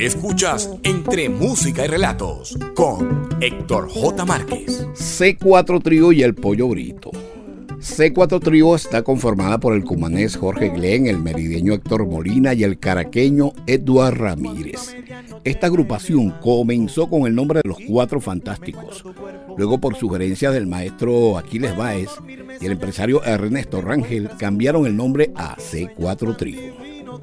Escuchas 0.00 0.70
Entre 0.82 1.28
Música 1.28 1.84
y 1.84 1.88
Relatos 1.88 2.56
con 2.74 3.28
Héctor 3.42 3.90
J. 3.90 4.24
Márquez. 4.24 4.86
C4 4.94 5.82
Trío 5.82 6.10
y 6.12 6.22
el 6.22 6.34
Pollo 6.34 6.68
Brito. 6.68 7.10
C4 7.80 8.40
Trío 8.40 8.74
está 8.74 9.02
conformada 9.02 9.60
por 9.60 9.74
el 9.74 9.84
cumanés 9.84 10.36
Jorge 10.36 10.70
Glenn, 10.70 11.06
el 11.06 11.18
merideño 11.18 11.74
Héctor 11.74 12.06
Molina 12.06 12.54
y 12.54 12.64
el 12.64 12.78
caraqueño 12.78 13.52
Eduard 13.66 14.16
Ramírez. 14.16 14.96
Esta 15.44 15.66
agrupación 15.66 16.30
comenzó 16.40 17.10
con 17.10 17.26
el 17.26 17.34
nombre 17.34 17.60
de 17.62 17.68
los 17.68 17.76
Cuatro 17.86 18.22
Fantásticos. 18.22 19.04
Luego, 19.58 19.82
por 19.82 19.96
sugerencia 19.96 20.50
del 20.50 20.66
maestro 20.66 21.36
Aquiles 21.36 21.76
Báez 21.76 22.08
y 22.58 22.64
el 22.64 22.72
empresario 22.72 23.22
Ernesto 23.22 23.82
Rangel, 23.82 24.30
cambiaron 24.38 24.86
el 24.86 24.96
nombre 24.96 25.30
a 25.36 25.56
C4 25.56 26.38
Trío. 26.38 26.79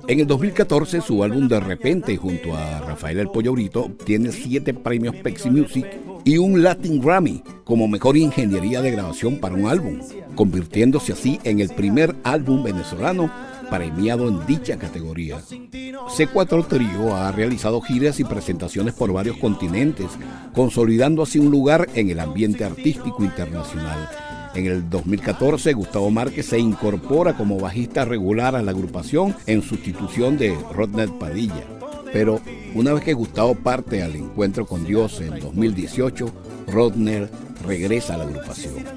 En 0.08 0.20
el 0.20 0.28
2014, 0.28 1.02
su 1.02 1.24
álbum 1.24 1.48
De 1.48 1.60
Repente, 1.60 2.16
junto 2.18 2.56
a 2.56 2.80
Rafael 2.80 3.20
El 3.20 3.30
Pollo 3.30 3.54
Brito, 3.54 3.86
obtiene 3.86 4.32
siete 4.32 4.74
premios 4.74 5.16
Pexi 5.18 5.50
Music 5.50 5.86
y 6.24 6.38
un 6.38 6.64
Latin 6.64 7.02
Grammy 7.02 7.44
como 7.64 7.88
mejor 7.88 8.18
ingeniería 8.18 8.82
de 8.82 8.92
grabación 8.92 9.38
para 9.38 9.56
un 9.56 9.68
álbum, 9.68 10.00
convirtiéndose 10.36 11.14
así 11.14 11.40
en 11.44 11.60
el 11.60 11.70
primer 11.70 12.16
álbum 12.24 12.64
venezolano 12.64 13.32
premiado 13.70 14.30
en 14.30 14.46
dicha 14.46 14.78
categoría. 14.78 15.40
C4 15.40 16.68
Trio 16.68 17.16
ha 17.16 17.32
realizado 17.32 17.82
giras 17.82 18.20
y 18.20 18.24
presentaciones 18.24 18.94
por 18.94 19.12
varios 19.12 19.38
continentes, 19.38 20.08
consolidando 20.54 21.24
así 21.24 21.40
un 21.40 21.52
lugar 21.52 21.90
en 21.94 22.10
el 22.10 22.20
ambiente 22.20 22.64
artístico 22.64 23.24
internacional 23.24 24.27
en 24.58 24.66
el 24.66 24.90
2014, 24.90 25.74
Gustavo 25.74 26.10
Márquez 26.10 26.48
se 26.48 26.58
incorpora 26.58 27.38
como 27.38 27.60
bajista 27.60 28.06
regular 28.06 28.56
a 28.56 28.64
la 28.64 28.72
agrupación 28.72 29.36
en 29.46 29.62
sustitución 29.62 30.38
de 30.38 30.58
Rodney 30.74 31.08
Padilla. 31.20 31.64
Pero 32.12 32.42
una 32.74 32.94
vez 32.94 33.04
que 33.04 33.14
Gustavo 33.14 33.54
parte 33.54 34.02
al 34.02 34.16
encuentro 34.16 34.66
con 34.66 34.84
Dios 34.84 35.22
en 35.22 35.40
2018, 35.40 36.34
Rodner 36.68 37.30
regresa 37.66 38.16
a 38.16 38.18
la 38.18 38.24
agrupación. 38.24 38.97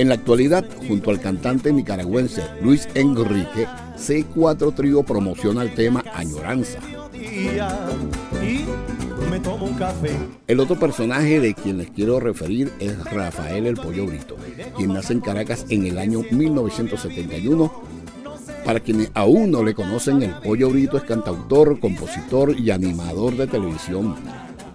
En 0.00 0.08
la 0.08 0.14
actualidad, 0.14 0.64
junto 0.88 1.10
al 1.10 1.20
cantante 1.20 1.70
nicaragüense 1.74 2.42
Luis 2.62 2.88
Enrique, 2.94 3.66
C4 3.98 4.74
Trío 4.74 5.02
promociona 5.02 5.60
el 5.60 5.74
tema 5.74 6.02
Añoranza. 6.14 6.78
El 10.46 10.58
otro 10.58 10.78
personaje 10.80 11.38
de 11.40 11.52
quien 11.52 11.76
les 11.76 11.90
quiero 11.90 12.18
referir 12.18 12.72
es 12.80 12.98
Rafael 13.12 13.66
el 13.66 13.74
Pollo 13.74 14.06
Brito, 14.06 14.38
quien 14.74 14.94
nace 14.94 15.12
en 15.12 15.20
Caracas 15.20 15.66
en 15.68 15.84
el 15.84 15.98
año 15.98 16.22
1971. 16.30 17.70
Para 18.64 18.80
quienes 18.80 19.10
aún 19.12 19.50
no 19.50 19.62
le 19.62 19.74
conocen, 19.74 20.22
el 20.22 20.32
Pollo 20.36 20.70
Brito 20.70 20.96
es 20.96 21.02
cantautor, 21.02 21.78
compositor 21.78 22.58
y 22.58 22.70
animador 22.70 23.36
de 23.36 23.46
televisión. 23.46 24.16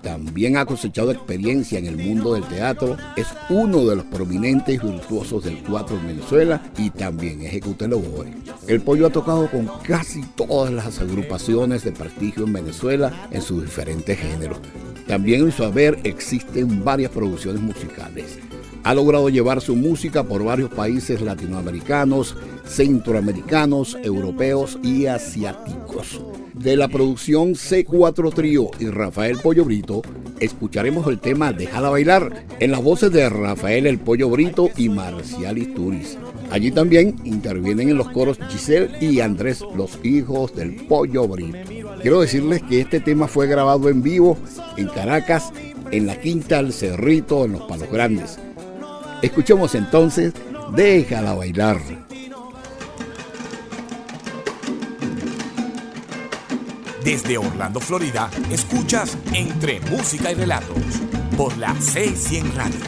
También 0.05 0.55
ha 0.55 0.67
cosechado 0.67 1.09
experiencia 1.09 1.79
en 1.79 1.87
el 1.87 1.97
mundo 1.97 2.35
del 2.35 2.43
teatro, 2.43 2.95
es 3.15 3.25
uno 3.49 3.83
de 3.85 3.95
los 3.95 4.05
prominentes 4.05 4.75
y 4.75 4.77
virtuosos 4.77 5.43
del 5.43 5.63
teatro 5.63 5.97
en 5.97 6.05
Venezuela 6.05 6.61
y 6.77 6.91
también 6.91 7.41
ejecuta 7.41 7.85
el 7.85 7.93
oboe. 7.93 8.31
El 8.67 8.81
pollo 8.81 9.07
ha 9.07 9.09
tocado 9.09 9.49
con 9.49 9.67
casi 9.81 10.21
todas 10.35 10.71
las 10.71 10.99
agrupaciones 10.99 11.83
de 11.83 11.91
prestigio 11.91 12.45
en 12.45 12.53
Venezuela 12.53 13.27
en 13.31 13.41
sus 13.41 13.63
diferentes 13.63 14.19
géneros. 14.19 14.59
También 15.07 15.41
en 15.41 15.51
su 15.51 15.63
haber 15.63 15.97
existen 16.03 16.85
varias 16.85 17.09
producciones 17.09 17.63
musicales. 17.63 18.37
Ha 18.85 18.93
logrado 18.93 19.29
llevar 19.29 19.61
su 19.61 19.75
música 19.75 20.25
por 20.25 20.43
varios 20.43 20.69
países 20.69 21.19
latinoamericanos, 21.19 22.37
centroamericanos, 22.67 23.97
europeos 24.03 24.77
y 24.83 25.07
asiáticos. 25.07 26.21
De 26.53 26.75
la 26.77 26.87
producción 26.87 27.55
C4 27.55 28.31
Trío 28.31 28.69
y 28.79 28.89
Rafael 28.89 29.39
Pollo 29.41 29.65
Brito, 29.65 30.03
escucharemos 30.39 31.07
el 31.07 31.19
tema 31.19 31.51
Déjala 31.51 31.89
bailar 31.89 32.45
en 32.59 32.69
las 32.69 32.83
voces 32.83 33.11
de 33.11 33.27
Rafael 33.27 33.87
el 33.87 33.97
Pollo 33.97 34.29
Brito 34.29 34.69
y 34.77 34.87
Marcial 34.89 35.57
Isturiz. 35.57 36.19
Allí 36.51 36.69
también 36.69 37.15
intervienen 37.23 37.89
en 37.89 37.97
los 37.97 38.11
coros 38.11 38.37
Giselle 38.49 38.91
y 39.01 39.19
Andrés, 39.19 39.63
los 39.75 39.97
hijos 40.03 40.55
del 40.55 40.75
Pollo 40.85 41.27
Brito. 41.27 41.57
Quiero 42.03 42.21
decirles 42.21 42.61
que 42.61 42.81
este 42.81 42.99
tema 42.99 43.27
fue 43.27 43.47
grabado 43.47 43.89
en 43.89 44.03
vivo 44.03 44.37
en 44.77 44.89
Caracas, 44.89 45.51
en 45.89 46.05
la 46.05 46.21
Quinta 46.21 46.57
del 46.57 46.71
Cerrito, 46.71 47.45
en 47.45 47.53
los 47.53 47.63
Palos 47.63 47.89
Grandes. 47.91 48.37
Escuchemos 49.21 49.75
entonces 49.75 50.33
Déjala 50.71 51.33
bailar. 51.33 51.79
Desde 57.03 57.37
Orlando, 57.37 57.79
Florida, 57.79 58.29
escuchas 58.49 59.15
Entre 59.31 59.79
Música 59.81 60.31
y 60.31 60.35
Relatos 60.35 60.77
por 61.37 61.55
la 61.57 61.75
600 61.79 62.55
Radio 62.55 62.79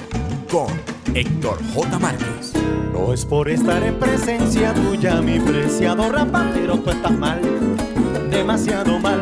con 0.51 0.67
Héctor 1.13 1.59
J. 1.73 1.99
Márquez. 1.99 2.53
No 2.91 3.13
es 3.13 3.25
por 3.25 3.47
estar 3.47 3.83
en 3.83 3.99
presencia 3.99 4.73
tuya, 4.73 5.21
mi 5.21 5.39
preciado 5.39 6.11
rapa, 6.11 6.49
pero 6.53 6.79
tú 6.79 6.89
estás 6.89 7.11
mal, 7.11 7.39
demasiado 8.31 8.97
mal. 8.99 9.21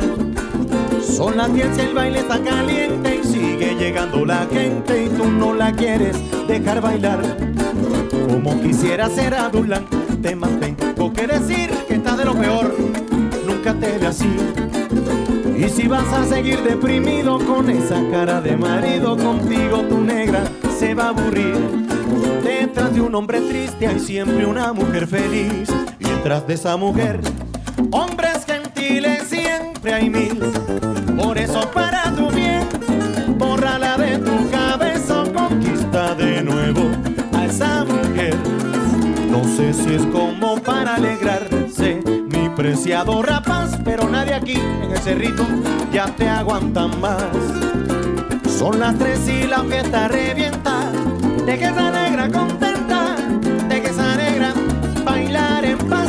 Son 1.02 1.38
las 1.38 1.54
10 1.54 1.78
y 1.78 1.82
el 1.82 1.94
baile 1.94 2.20
está 2.20 2.40
caliente 2.40 3.22
y 3.22 3.28
sigue 3.28 3.76
llegando 3.76 4.26
la 4.26 4.46
gente 4.52 5.06
y 5.06 5.10
tú 5.10 5.26
no 5.26 5.54
la 5.54 5.72
quieres 5.72 6.18
dejar 6.48 6.82
bailar. 6.82 7.22
Como 8.30 8.62
quisiera 8.62 9.10
ser 9.10 9.34
adulante, 9.34 10.36
más 10.36 10.52
tengo 10.60 11.14
que 11.14 11.28
decir 11.28 11.70
que 11.88 11.96
estás 11.96 12.18
de 12.18 12.26
lo 12.26 12.36
peor, 12.36 12.76
nunca 13.46 13.74
te 13.74 13.98
ve 13.98 14.08
así. 14.08 14.30
Y 15.58 15.70
si 15.70 15.88
vas 15.88 16.12
a 16.12 16.26
seguir 16.26 16.62
deprimido 16.64 17.40
con 17.40 17.70
esa 17.70 18.02
cara 18.12 18.42
de 18.42 18.58
marido, 18.58 19.16
contigo 19.16 19.84
tu 19.88 20.02
negra 20.02 20.44
se 20.78 20.94
va 20.94 21.06
a 21.06 21.10
aburrir. 21.10 21.56
Detrás 22.44 22.94
de 22.94 23.02
un 23.02 23.16
hombre 23.16 23.40
triste 23.42 23.88
hay 23.88 24.00
siempre 24.00 24.46
una 24.46 24.74
mujer 24.74 25.08
feliz. 25.08 25.70
Y 26.00 26.04
detrás 26.04 26.46
de 26.46 26.56
esa 26.56 26.76
mujer, 26.78 27.22
hombres 27.92 28.45
siempre 29.28 29.94
hay 29.94 30.10
mil. 30.10 30.40
Por 31.18 31.38
eso 31.38 31.70
para 31.72 32.14
tu 32.16 32.30
bien, 32.30 32.68
bórrala 33.38 33.98
de 33.98 34.18
tu 34.20 34.50
cabeza, 34.52 35.24
conquista 35.34 36.14
de 36.16 36.44
nuevo 36.44 36.92
a 37.34 37.46
esa 37.46 37.84
mujer. 37.86 38.36
No 39.30 39.44
sé 39.44 39.74
si 39.74 39.96
es 39.96 40.06
como 40.08 40.62
para 40.62 40.96
alegrarse, 40.96 42.02
mi 42.28 42.50
preciado 42.50 43.22
rapaz, 43.24 43.78
pero 43.84 44.08
nadie 44.10 44.36
aquí 44.36 44.58
en 44.84 44.92
el 44.92 45.00
cerrito 45.00 45.46
ya 45.92 46.06
te 46.16 46.28
aguantan 46.28 47.00
más. 47.00 47.24
Son 48.48 48.80
las 48.80 48.98
tres 48.98 49.28
y 49.28 49.48
la 49.48 49.64
fiesta 49.64 50.08
revienta, 50.08 50.92
de 51.46 51.58
que 51.58 51.66
esa 51.66 51.92
negra 51.92 52.30
contenta, 52.30 53.16
de 53.68 53.82
que 53.82 53.88
esa 53.90 54.16
negra 54.16 54.54
bailar 55.04 55.66
en 55.66 55.78
paz. 55.78 56.06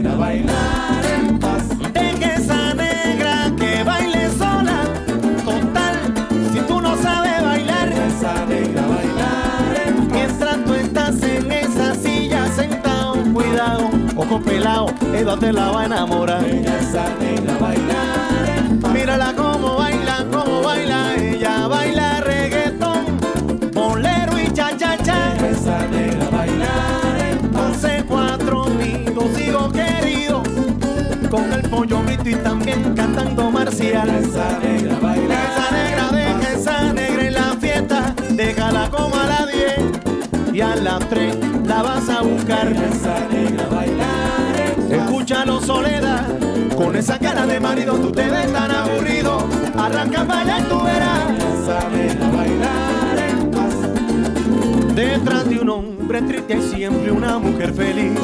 Negra 0.00 0.16
bailar 0.16 1.04
en 1.14 1.38
paz. 1.38 1.68
Deja 1.92 2.34
esa 2.34 2.74
negra 2.74 3.52
que 3.58 3.82
baile 3.84 4.30
sola, 4.30 4.84
total, 5.44 5.94
si 6.52 6.60
tú 6.60 6.80
no 6.80 6.96
sabes 7.02 7.42
bailar, 7.42 7.92
esa 7.92 8.46
negra 8.46 8.82
bailar 8.86 9.86
en 9.86 9.96
paz. 9.96 10.12
Mientras 10.12 10.64
tú 10.64 10.74
estás 10.74 11.22
en 11.22 11.52
esa 11.52 11.94
silla 11.94 12.46
sentado, 12.54 13.16
cuidado, 13.34 13.90
ojo 14.16 14.40
pelado, 14.40 14.86
ella 15.14 15.36
te 15.36 15.52
la 15.52 15.70
va 15.70 15.82
a 15.82 15.84
enamorar. 15.84 16.44
Deja 16.44 16.78
esa 16.78 17.04
negra 17.20 17.58
bailar 17.58 18.48
en 18.56 18.80
paz. 18.80 18.92
Mírala 18.94 19.34
cómo 19.36 19.49
baila, 19.49 19.49
querido 29.68 30.42
con 31.30 31.52
el 31.52 31.62
pollo 31.68 32.02
grito 32.04 32.28
y 32.28 32.34
también 32.34 32.94
cantando 32.94 33.50
marcial. 33.50 34.08
Esa 34.08 34.58
negra 34.58 34.98
baila. 35.00 35.34
Esa 35.34 35.70
negra, 35.70 36.08
deja 36.12 36.52
esa 36.52 36.92
negra 36.92 37.26
en 37.26 37.34
la 37.34 37.56
fiesta, 37.60 38.14
déjala 38.30 38.90
como 38.90 39.14
a 39.16 39.26
las 39.26 39.46
10 39.52 40.54
y 40.54 40.60
a 40.60 40.76
las 40.76 41.00
3 41.08 41.36
la 41.66 41.82
vas 41.82 42.08
a 42.08 42.22
buscar. 42.22 42.72
Esa 42.72 43.28
negra 43.30 43.66
bailar. 43.68 44.90
Escúchalo 44.90 45.60
soledad, 45.60 46.26
con 46.76 46.96
esa 46.96 47.18
cara 47.18 47.46
de 47.46 47.60
marido 47.60 47.94
tú 47.94 48.10
te 48.10 48.28
ves 48.28 48.52
tan 48.52 48.70
aburrido. 48.70 49.46
Arranca 49.76 50.22
a 50.22 50.24
bailar 50.24 50.62
tú 50.64 50.82
verás. 50.82 51.30
Esa 51.38 51.88
negra 51.90 52.28
bailar 52.30 53.18
en 53.18 53.50
paz. 53.50 54.94
Detrás 54.94 55.48
de 55.48 55.60
un 55.60 55.68
hombre 55.68 55.89
triste 56.18 56.54
hay 56.54 56.62
siempre 56.62 57.12
una 57.12 57.38
mujer 57.38 57.72
feliz. 57.72 58.18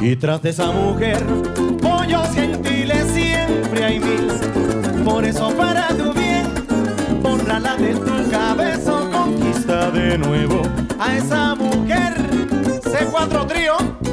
Y 0.00 0.14
tras 0.16 0.42
de 0.42 0.50
esa 0.50 0.70
mujer, 0.70 1.24
pollos 1.80 2.28
gentiles 2.34 3.06
siempre 3.12 3.84
hay 3.84 3.98
mil. 3.98 4.28
Por 5.04 5.24
eso 5.24 5.50
para 5.56 5.88
tu 5.88 6.12
bien, 6.12 6.46
bórrala 7.22 7.76
de 7.76 7.94
tu 7.94 8.30
cabeza, 8.30 8.92
conquista 9.10 9.90
de 9.90 10.18
nuevo 10.18 10.62
a 10.98 11.16
esa 11.16 11.54
mujer. 11.54 12.14
C4 12.82 13.46
trío. 13.46 14.09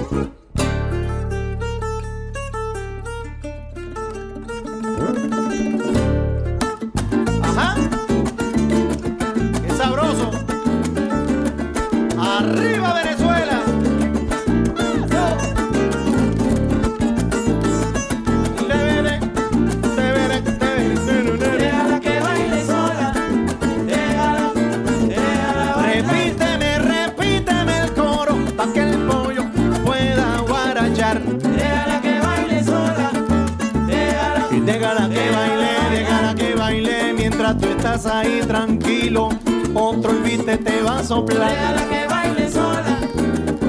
Soplar. 41.17 41.49
Déjala 41.49 41.83
que 41.91 42.07
baile 42.13 42.51
sola. 42.51 42.93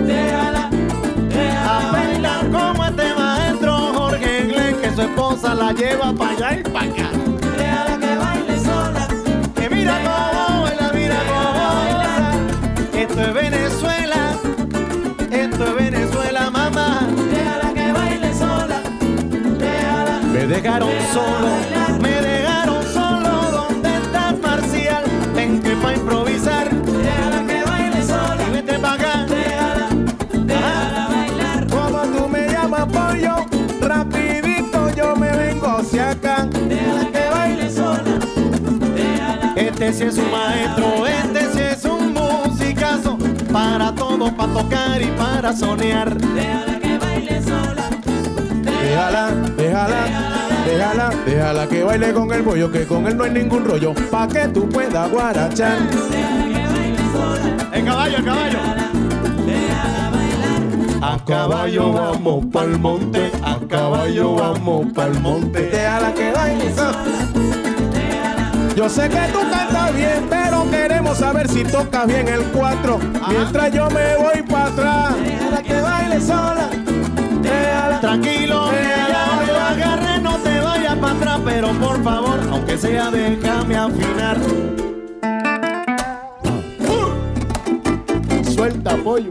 Déjala, 0.07 0.65
déjala. 1.37 1.89
A 1.89 1.93
bailar 1.93 2.45
como 2.57 2.85
este 2.85 3.15
maestro 3.15 3.73
Jorge 3.97 4.31
Inglés 4.45 4.75
que 4.83 4.91
su 4.95 5.03
esposa 5.03 5.55
la 5.55 5.73
lleva 5.73 6.13
para 6.13 6.33
allá 6.33 6.61
y 6.61 6.63
para 6.63 6.91
acá. 6.91 7.09
Déjala 7.57 7.95
que 8.03 8.13
baile 8.25 8.57
sola. 8.69 9.09
Que 9.57 9.71
mira 9.71 9.95
cómo 10.07 10.63
baila, 10.65 10.87
mira 10.93 11.19
cómo 11.31 11.51
baila. 11.73 12.13
Esto 13.03 13.19
es 13.27 13.35
Venezuela. 13.35 14.21
Esto 15.31 15.63
es 15.69 15.75
Venezuela, 15.85 16.51
mamá. 16.51 16.89
Déjala 17.35 17.69
que 17.77 17.93
baile 17.99 18.35
sola. 18.35 18.79
Déjala. 19.65 20.15
Me 20.33 20.47
dejaron 20.47 20.91
solo, 21.15 21.49
Este 39.89 40.05
sí 40.05 40.09
es 40.11 40.19
un 40.19 40.31
maestro, 40.31 41.07
este 41.07 41.41
sí 41.51 41.61
es 41.61 41.85
un 41.87 42.13
musicazo. 42.13 43.17
Para 43.51 43.95
todo, 43.95 44.31
para 44.37 44.53
tocar 44.53 45.01
y 45.01 45.07
para 45.13 45.57
soñar. 45.57 46.15
Déjala 46.15 46.79
que 46.79 46.99
baile 46.99 47.43
sola. 47.43 47.89
Déjala, 48.63 49.31
déjala, 49.57 49.97
déjala, 50.67 51.11
déjala 51.25 51.69
que 51.69 51.85
baile 51.85 52.13
con 52.13 52.31
el 52.35 52.43
bollo, 52.43 52.71
que 52.71 52.85
con 52.85 53.07
él 53.07 53.17
no 53.17 53.25
hay 53.25 53.31
ningún 53.31 53.65
rollo, 53.65 53.95
pa' 54.11 54.29
que 54.29 54.49
tú 54.49 54.69
puedas 54.69 55.11
guarachar. 55.11 55.79
El 57.73 57.85
caballo, 57.87 58.19
el 58.19 58.25
caballo. 58.27 58.59
A 61.01 61.25
caballo 61.25 61.93
vamos 61.95 62.45
pa'l 62.53 62.79
monte, 62.79 63.33
a 63.43 63.59
caballo 63.67 64.35
vamos 64.35 64.93
pa'l 64.93 65.19
monte. 65.21 65.63
Déjala 65.63 66.13
que 66.13 66.31
baile 66.31 66.75
sola. 66.75 67.48
Yo 68.79 68.89
sé 68.89 69.09
que 69.09 69.19
tú 69.33 69.41
cantas 69.51 69.93
bien, 69.93 70.29
pero 70.31 70.71
queremos 70.71 71.19
saber 71.19 71.49
si 71.49 71.65
tocas 71.65 72.07
bien 72.07 72.29
el 72.29 72.45
4. 72.45 73.01
Mientras 73.29 73.73
yo 73.73 73.91
me 73.91 74.15
voy 74.15 74.41
para 74.43 74.67
atrás. 74.67 75.15
Déjala 75.21 75.63
que 75.65 75.81
baile 75.81 76.21
sola. 76.21 76.71
Déjala. 77.43 78.01
Tranquilo, 78.01 78.67
no 78.71 79.53
lo 79.53 79.59
agarre, 79.59 80.21
no 80.21 80.37
te 80.37 80.61
vayas 80.61 80.95
para 80.95 81.13
atrás, 81.13 81.41
pero 81.45 81.73
por 81.73 82.05
favor, 82.05 82.39
aunque 82.53 82.79
sea, 82.79 83.11
déjame 83.11 83.77
afinar. 83.77 84.39
Suelta 88.45 88.97
pollo. 88.99 89.31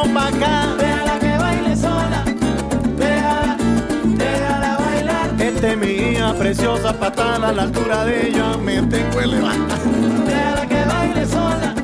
Acá. 0.00 0.74
Déjala 0.78 1.18
que 1.20 1.38
baile 1.38 1.76
sola. 1.76 2.24
Déjala. 2.96 3.56
Déjala 4.04 4.76
bailar. 4.78 5.28
Este 5.38 5.76
mi 5.76 5.86
hija 5.86 6.34
preciosa 6.34 6.92
patada 6.92 7.48
a 7.48 7.52
la 7.52 7.62
altura 7.62 8.04
de 8.04 8.28
ella, 8.28 8.56
me 8.56 8.82
tengo 8.82 9.20
elevada. 9.20 9.76
Déjala 10.26 10.66
que 10.66 10.84
baile 10.84 11.26
sola. 11.26 11.74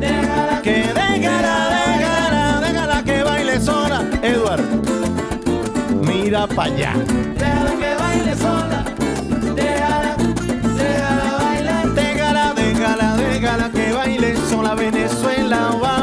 Déjala. 0.00 0.62
Que 0.62 0.76
déjala, 1.00 1.54
déjala, 1.70 2.60
déjala 2.60 3.02
que 3.04 3.22
baile 3.22 3.60
sola. 3.60 4.02
Edward, 4.22 4.64
mira 6.02 6.46
para 6.48 6.74
allá. 6.74 6.92
Déjala 7.38 7.72
que 7.82 7.94
baile 8.02 8.34
sola. 8.36 8.78
Déjala. 9.54 10.16
Déjala 10.80 11.38
bailar. 11.40 11.94
Déjala, 11.94 12.54
déjala, 12.54 13.16
déjala 13.16 13.70
que 13.70 13.92
baile 13.92 14.36
sola. 14.50 14.74
Venezuela 14.74 15.70
va 15.80 15.95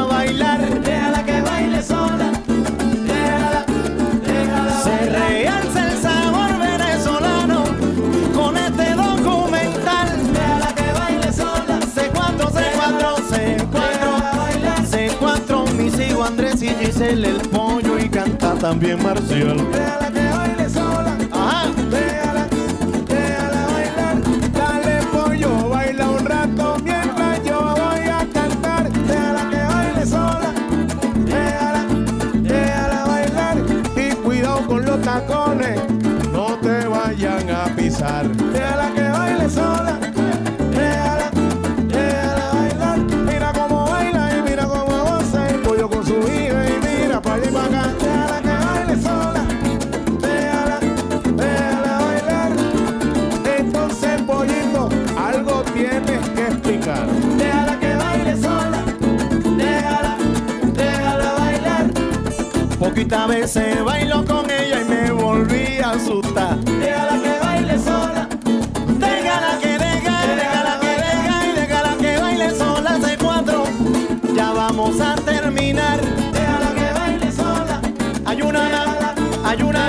Giselle, 16.84 17.28
el 17.28 17.40
pollo 17.48 17.98
y 17.98 18.10
canta 18.10 18.54
también 18.56 19.02
Marcial. 19.02 19.56
Poquitas 63.04 63.28
veces 63.28 63.84
bailo 63.84 64.24
con 64.24 64.50
ella 64.50 64.80
y 64.80 64.84
me 64.86 65.10
volví 65.12 65.78
a 65.78 65.90
asustar. 65.90 66.56
Déjala 66.64 67.20
que 67.22 67.38
baile 67.38 67.78
sola. 67.78 68.28
Déjala 68.98 69.58
que 69.60 69.78
deja, 69.78 70.26
déjala 70.34 70.80
que 70.80 70.88
deja 70.88 71.46
y 71.46 71.52
déjala 71.60 71.96
que 71.98 72.18
baile 72.18 72.50
sola 72.54 72.98
C4. 72.98 74.34
Ya 74.34 74.52
vamos 74.52 74.98
a 75.02 75.16
terminar. 75.16 76.00
Déjala 76.32 76.70
que 76.74 76.98
baile 76.98 77.32
sola. 77.32 77.82
Hay 78.24 78.40
una 78.40 78.62
hay 79.44 79.62
una 79.62 79.84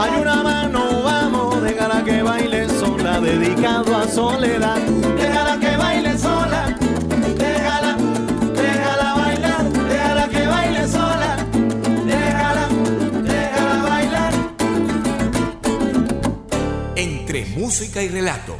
hay 0.00 0.20
una 0.20 0.42
mano, 0.42 1.02
vamos, 1.04 1.62
déjala 1.62 2.02
que 2.02 2.22
baile 2.24 2.68
sola, 2.70 3.20
dedicado 3.20 3.96
a 3.96 4.08
soledad. 4.08 4.78
Déjala 5.16 5.60
que 5.60 5.76
baile 5.76 6.18
sola, 6.18 6.76
música 17.62 18.02
y 18.02 18.08
relatos. 18.08 18.58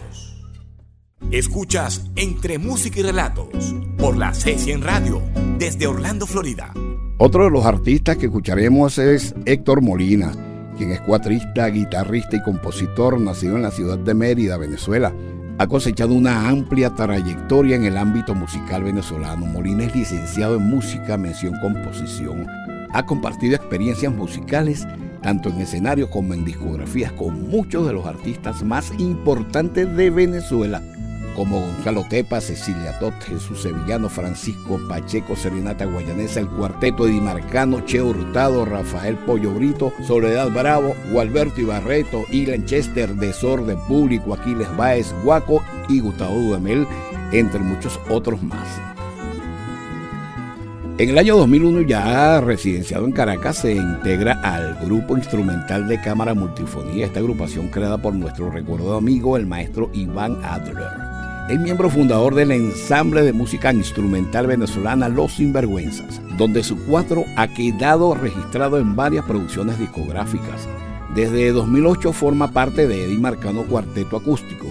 Escuchas 1.32 2.04
Entre 2.14 2.58
música 2.58 3.00
y 3.00 3.02
relatos 3.02 3.74
por 3.98 4.16
la 4.16 4.30
C100 4.30 4.80
Radio 4.80 5.20
desde 5.58 5.88
Orlando, 5.88 6.24
Florida. 6.24 6.72
Otro 7.18 7.42
de 7.42 7.50
los 7.50 7.66
artistas 7.66 8.16
que 8.16 8.26
escucharemos 8.26 8.98
es 8.98 9.34
Héctor 9.44 9.82
Molina, 9.82 10.30
quien 10.78 10.92
es 10.92 11.00
cuatrista, 11.00 11.66
guitarrista 11.66 12.36
y 12.36 12.42
compositor 12.42 13.20
nacido 13.20 13.56
en 13.56 13.62
la 13.62 13.72
ciudad 13.72 13.98
de 13.98 14.14
Mérida, 14.14 14.56
Venezuela. 14.56 15.12
Ha 15.58 15.66
cosechado 15.66 16.14
una 16.14 16.48
amplia 16.48 16.94
trayectoria 16.94 17.74
en 17.74 17.84
el 17.86 17.96
ámbito 17.96 18.36
musical 18.36 18.84
venezolano. 18.84 19.46
Molina 19.46 19.82
es 19.82 19.96
licenciado 19.96 20.58
en 20.58 20.70
música, 20.70 21.16
mención 21.16 21.58
composición. 21.60 22.46
Ha 22.92 23.04
compartido 23.04 23.56
experiencias 23.56 24.14
musicales 24.14 24.86
tanto 25.22 25.48
en 25.48 25.60
escenarios 25.60 26.08
como 26.10 26.34
en 26.34 26.44
discografías 26.44 27.12
con 27.12 27.48
muchos 27.48 27.86
de 27.86 27.92
los 27.92 28.06
artistas 28.06 28.62
más 28.62 28.92
importantes 28.98 29.96
de 29.96 30.10
Venezuela, 30.10 30.82
como 31.36 31.60
Gonzalo 31.60 32.04
Tepa, 32.08 32.40
Cecilia 32.40 32.98
Tot, 32.98 33.14
Jesús 33.22 33.62
Sevillano, 33.62 34.08
Francisco 34.08 34.78
Pacheco, 34.88 35.34
Serenata 35.34 35.86
Guayanesa, 35.86 36.40
el 36.40 36.48
Cuarteto 36.48 37.06
Edimarcano, 37.06 37.84
Che 37.84 38.02
Hurtado, 38.02 38.64
Rafael 38.64 39.16
Pollo 39.16 39.54
Brito, 39.54 39.92
Soledad 40.06 40.50
Bravo, 40.50 40.94
Gualberto 41.10 41.60
Ibarreto, 41.60 42.24
Ilan 42.30 42.66
Chester, 42.66 43.14
Desorden 43.14 43.78
Público, 43.88 44.34
Aquiles 44.34 44.68
Báez, 44.76 45.14
Guaco 45.24 45.62
y 45.88 46.00
Gustavo 46.00 46.34
Dudamel, 46.34 46.86
entre 47.32 47.60
muchos 47.60 47.98
otros 48.10 48.42
más. 48.42 48.91
En 51.02 51.08
el 51.08 51.18
año 51.18 51.36
2001, 51.36 51.80
ya 51.80 52.40
residenciado 52.40 53.06
en 53.06 53.10
Caracas, 53.10 53.56
se 53.56 53.74
integra 53.74 54.34
al 54.34 54.76
grupo 54.84 55.16
instrumental 55.16 55.88
de 55.88 56.00
cámara 56.00 56.32
multifonía, 56.32 57.06
esta 57.06 57.18
agrupación 57.18 57.70
creada 57.70 57.98
por 57.98 58.14
nuestro 58.14 58.52
recordado 58.52 58.98
amigo, 58.98 59.36
el 59.36 59.44
maestro 59.44 59.90
Iván 59.94 60.38
Adler. 60.44 60.86
El 61.50 61.58
miembro 61.58 61.90
fundador 61.90 62.36
del 62.36 62.52
ensamble 62.52 63.22
de 63.22 63.32
música 63.32 63.72
instrumental 63.72 64.46
venezolana 64.46 65.08
Los 65.08 65.32
Sinvergüenzas, 65.32 66.20
donde 66.38 66.62
su 66.62 66.78
cuatro 66.86 67.24
ha 67.36 67.48
quedado 67.48 68.14
registrado 68.14 68.78
en 68.78 68.94
varias 68.94 69.24
producciones 69.24 69.80
discográficas. 69.80 70.68
Desde 71.16 71.50
2008 71.50 72.12
forma 72.12 72.52
parte 72.52 72.86
de 72.86 73.06
Eddie 73.06 73.18
Marcano 73.18 73.64
Cuarteto 73.64 74.18
Acústico. 74.18 74.68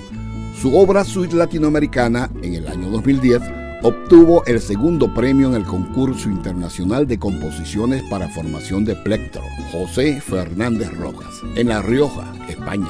Su 0.61 0.77
obra 0.77 1.03
Suite 1.03 1.35
Latinoamericana, 1.35 2.29
en 2.41 2.53
el 2.53 2.69
año 2.69 2.89
2010, 2.89 3.41
obtuvo 3.83 4.43
el 4.45 4.59
segundo 4.59 5.13
premio 5.13 5.47
en 5.49 5.55
el 5.55 5.63
concurso 5.63 6.29
internacional 6.29 7.07
de 7.07 7.19
composiciones 7.19 8.03
para 8.09 8.29
formación 8.29 8.85
de 8.85 8.95
plectro 8.95 9.41
José 9.71 10.21
Fernández 10.21 10.91
Rojas, 10.97 11.41
en 11.55 11.69
La 11.69 11.81
Rioja, 11.81 12.33
España 12.47 12.89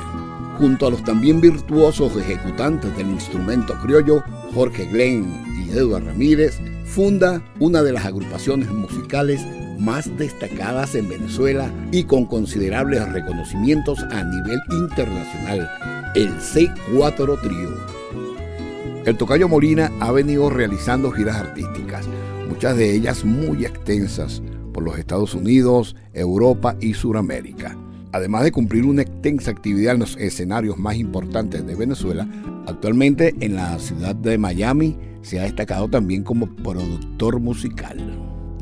junto 0.62 0.86
a 0.86 0.91
los 0.91 1.04
también 1.04 1.41
virtuosos 1.41 2.15
ejecutantes 2.15 2.95
del 2.95 3.10
instrumento 3.10 3.73
criollo, 3.82 4.23
Jorge 4.54 4.86
Glenn 4.86 5.43
y 5.58 5.71
Eduardo 5.71 6.10
Ramírez, 6.10 6.60
funda 6.86 7.41
una 7.60 7.82
de 7.82 7.93
las 7.93 8.06
agrupaciones 8.06 8.69
musicales 8.69 9.41
más 9.80 10.15
destacadas 10.17 10.93
en 10.93 11.10
Venezuela 11.10 11.71
y 11.91 12.04
con 12.04 12.25
considerables 12.27 13.12
reconocimientos 13.12 14.04
a 14.12 14.23
nivel 14.23 14.60
internacional, 14.69 15.67
el 16.13 16.30
C4 16.38 17.41
Trío. 17.41 18.00
El 19.03 19.17
Tocayo 19.17 19.49
Molina 19.49 19.91
ha 19.99 20.11
venido 20.11 20.51
realizando 20.51 21.09
giras 21.11 21.37
artísticas, 21.37 22.07
muchas 22.47 22.77
de 22.77 22.93
ellas 22.93 23.25
muy 23.25 23.65
extensas, 23.65 24.43
por 24.71 24.83
los 24.83 24.99
Estados 24.99 25.33
Unidos, 25.33 25.95
Europa 26.13 26.75
y 26.79 26.93
Sudamérica. 26.93 27.75
Además 28.11 28.43
de 28.43 28.51
cumplir 28.51 28.85
una 28.85 29.01
extensa 29.01 29.49
actividad 29.49 29.95
en 29.95 30.01
los 30.01 30.17
escenarios 30.17 30.77
más 30.77 30.97
importantes 30.97 31.65
de 31.65 31.73
Venezuela, 31.73 32.27
actualmente 32.67 33.33
en 33.39 33.55
la 33.55 33.79
ciudad 33.79 34.15
de 34.15 34.37
Miami 34.37 34.95
se 35.23 35.39
ha 35.39 35.43
destacado 35.43 35.89
también 35.89 36.23
como 36.23 36.45
productor 36.57 37.39
musical. 37.39 37.97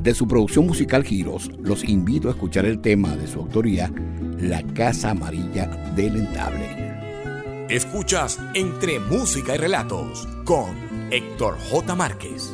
De 0.01 0.13
su 0.13 0.25
producción 0.25 0.67
musical 0.67 1.03
Giros, 1.03 1.51
los 1.61 1.83
invito 1.83 2.29
a 2.29 2.31
escuchar 2.31 2.63
el 2.63 2.79
tema 2.79 3.13
de 3.17 3.27
su 3.27 3.39
autoría, 3.39 3.91
La 4.39 4.63
Casa 4.73 5.09
Amarilla 5.09 5.65
del 5.97 6.15
Entable. 6.15 6.88
Escuchas 7.69 8.39
entre 8.55 8.99
música 8.99 9.53
y 9.53 9.59
relatos 9.59 10.27
con 10.43 10.75
Héctor 11.11 11.55
J. 11.69 11.95
Márquez. 11.95 12.51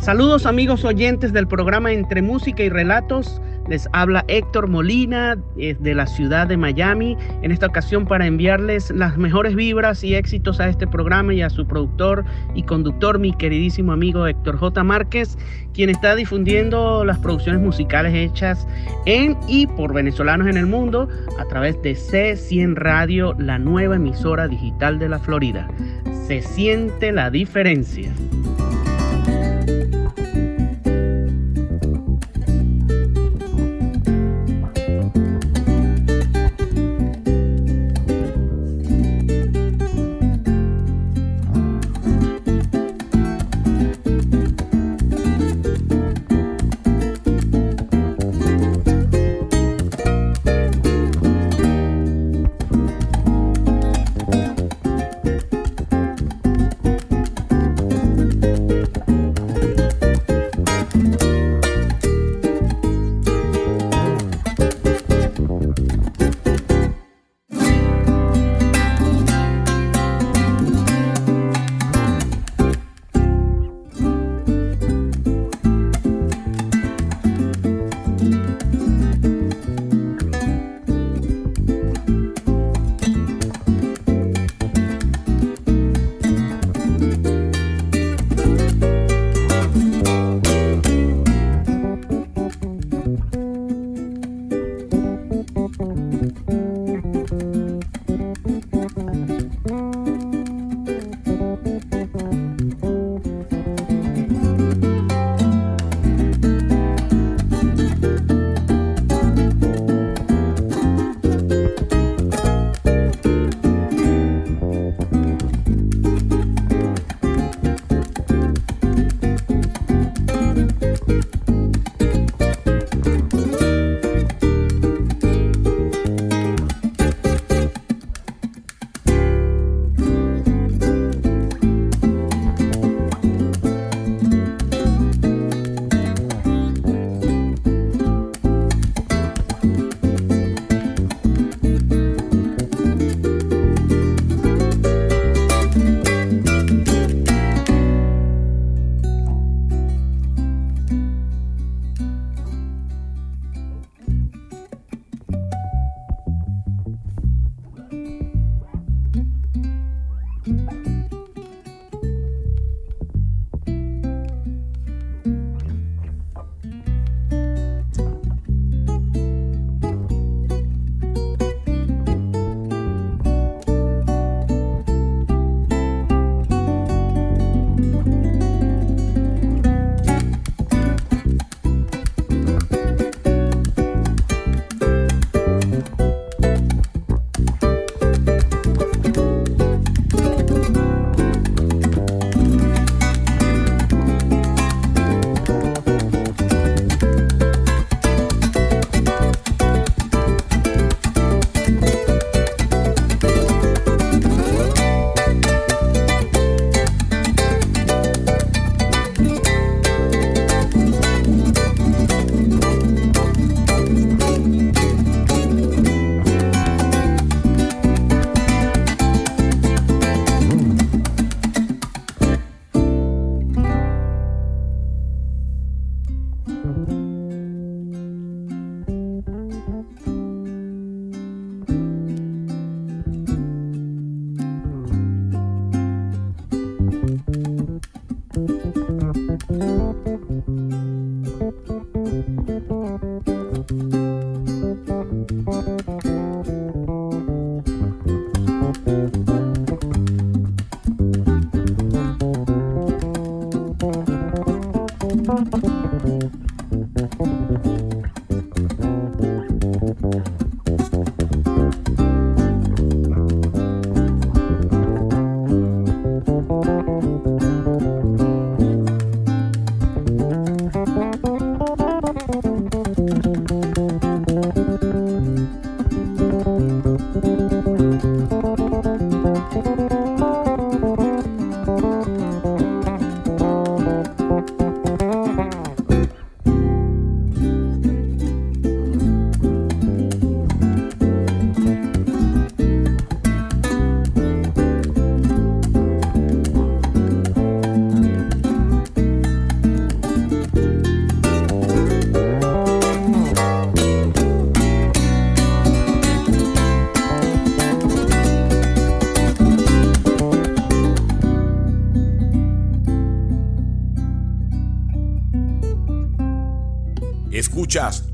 Saludos 0.00 0.46
amigos 0.46 0.86
oyentes 0.86 1.34
del 1.34 1.46
programa 1.46 1.92
Entre 1.92 2.22
Música 2.22 2.62
y 2.62 2.70
Relatos. 2.70 3.42
Les 3.68 3.88
habla 3.92 4.24
Héctor 4.28 4.68
Molina 4.68 5.36
de 5.56 5.94
la 5.94 6.06
ciudad 6.06 6.46
de 6.46 6.56
Miami, 6.56 7.16
en 7.42 7.52
esta 7.52 7.66
ocasión 7.66 8.06
para 8.06 8.26
enviarles 8.26 8.90
las 8.90 9.18
mejores 9.18 9.54
vibras 9.54 10.02
y 10.02 10.14
éxitos 10.14 10.60
a 10.60 10.68
este 10.68 10.86
programa 10.86 11.34
y 11.34 11.42
a 11.42 11.50
su 11.50 11.66
productor 11.66 12.24
y 12.54 12.62
conductor, 12.62 13.18
mi 13.18 13.32
queridísimo 13.32 13.92
amigo 13.92 14.26
Héctor 14.26 14.56
J. 14.56 14.84
Márquez, 14.84 15.36
quien 15.74 15.90
está 15.90 16.14
difundiendo 16.14 17.04
las 17.04 17.18
producciones 17.18 17.60
musicales 17.60 18.14
hechas 18.14 18.66
en 19.06 19.36
y 19.46 19.66
por 19.66 19.92
venezolanos 19.92 20.46
en 20.46 20.56
el 20.56 20.66
mundo 20.66 21.08
a 21.38 21.44
través 21.44 21.80
de 21.82 21.92
C100 21.92 22.74
Radio, 22.74 23.34
la 23.38 23.58
nueva 23.58 23.96
emisora 23.96 24.48
digital 24.48 24.98
de 24.98 25.08
la 25.08 25.18
Florida. 25.18 25.68
Se 26.26 26.42
siente 26.42 27.12
la 27.12 27.30
diferencia. 27.30 28.12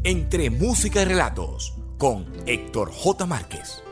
Entre 0.03 0.51
Música 0.51 1.03
y 1.03 1.05
Relatos 1.05 1.77
con 1.97 2.27
Héctor 2.45 2.91
J. 2.91 3.25
Márquez. 3.25 3.85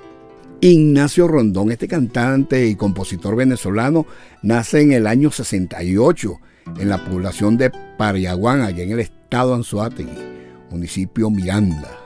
Ignacio 0.61 1.29
Rondón, 1.29 1.71
este 1.71 1.87
cantante 1.87 2.67
y 2.67 2.75
compositor 2.75 3.37
venezolano, 3.37 4.05
nace 4.43 4.81
en 4.81 4.91
el 4.91 5.07
año 5.07 5.31
68 5.31 6.41
en 6.81 6.89
la 6.89 7.05
población 7.05 7.59
de 7.59 7.71
Pariaguán, 7.97 8.63
allá 8.63 8.83
en 8.83 8.91
el 8.91 8.99
estado 8.99 9.55
Anzoátegui, 9.55 10.11
municipio 10.69 11.31
Miranda. 11.31 11.97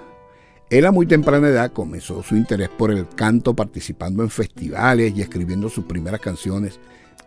Él 0.68 0.84
a 0.84 0.92
muy 0.92 1.06
temprana 1.06 1.48
edad 1.48 1.72
comenzó 1.72 2.22
su 2.22 2.36
interés 2.36 2.68
por 2.68 2.90
el 2.90 3.08
canto 3.08 3.54
participando 3.54 4.22
en 4.22 4.28
festivales 4.28 5.14
y 5.16 5.22
escribiendo 5.22 5.70
sus 5.70 5.86
primeras 5.86 6.20
canciones. 6.20 6.78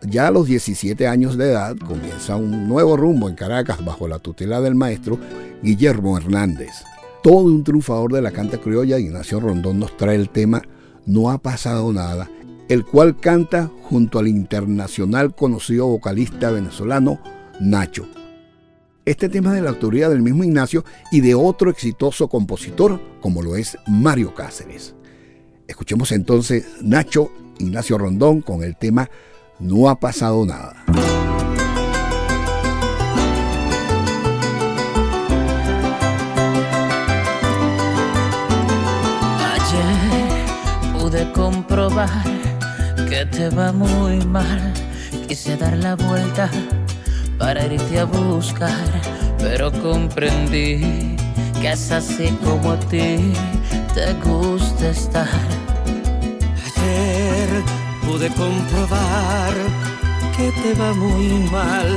Ya 0.02 0.28
a 0.28 0.30
los 0.30 0.46
17 0.46 1.06
años 1.06 1.36
de 1.36 1.50
edad 1.50 1.76
comienza 1.76 2.36
un 2.36 2.66
nuevo 2.66 2.96
rumbo 2.96 3.28
en 3.28 3.34
Caracas 3.34 3.84
bajo 3.84 4.08
la 4.08 4.18
tutela 4.18 4.60
del 4.62 4.74
maestro 4.74 5.18
Guillermo 5.62 6.16
Hernández. 6.16 6.70
Todo 7.22 7.44
un 7.44 7.64
triunfador 7.64 8.14
de 8.14 8.22
la 8.22 8.30
canta 8.30 8.58
criolla, 8.58 8.98
Ignacio 8.98 9.40
Rondón 9.40 9.78
nos 9.78 9.94
trae 9.98 10.16
el 10.16 10.30
tema 10.30 10.62
No 11.04 11.30
ha 11.30 11.36
pasado 11.36 11.92
nada, 11.92 12.30
el 12.70 12.86
cual 12.86 13.20
canta 13.20 13.70
junto 13.82 14.18
al 14.18 14.28
internacional 14.28 15.34
conocido 15.34 15.86
vocalista 15.86 16.50
venezolano 16.50 17.20
Nacho. 17.60 18.08
Este 19.04 19.28
tema 19.28 19.50
es 19.50 19.56
de 19.56 19.62
la 19.62 19.70
autoría 19.70 20.08
del 20.08 20.22
mismo 20.22 20.44
Ignacio 20.44 20.82
y 21.12 21.20
de 21.20 21.34
otro 21.34 21.68
exitoso 21.68 22.28
compositor 22.28 22.98
como 23.20 23.42
lo 23.42 23.54
es 23.54 23.76
Mario 23.86 24.34
Cáceres. 24.34 24.94
Escuchemos 25.68 26.10
entonces 26.12 26.66
Nacho 26.80 27.30
Ignacio 27.58 27.98
Rondón 27.98 28.40
con 28.40 28.62
el 28.62 28.76
tema 28.76 29.10
No 29.60 29.90
ha 29.90 30.00
pasado 30.00 30.46
nada. 30.46 30.74
Ayer 39.52 40.98
pude 40.98 41.30
comprobar 41.32 42.08
que 43.10 43.26
te 43.26 43.50
va 43.50 43.70
muy 43.70 44.24
mal. 44.24 44.72
Quise 45.28 45.58
dar 45.58 45.76
la 45.76 45.94
vuelta 45.94 46.48
para 47.38 47.66
irte 47.66 48.00
a 48.00 48.04
buscar, 48.04 48.70
pero 49.38 49.70
comprendí 49.70 51.16
que 51.60 51.72
es 51.72 51.92
así 51.92 52.30
como 52.42 52.72
a 52.72 52.80
ti 52.80 53.34
te 53.94 54.14
gusta 54.24 54.88
estar. 54.88 55.69
Pude 58.10 58.28
comprobar 58.30 59.54
que 60.36 60.50
te 60.62 60.74
va 60.74 60.92
muy 60.94 61.28
mal. 61.48 61.96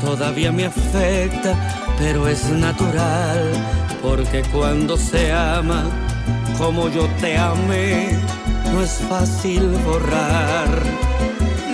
Todavía 0.00 0.50
me 0.50 0.64
afecta, 0.64 1.54
pero 1.98 2.26
es 2.26 2.44
natural, 2.44 3.52
porque 4.00 4.40
cuando 4.52 4.96
se 4.96 5.30
ama 5.30 5.84
como 6.56 6.88
yo 6.88 7.06
te 7.20 7.36
amé, 7.36 8.18
no 8.72 8.80
es 8.80 9.02
fácil 9.06 9.68
borrar. 9.84 10.68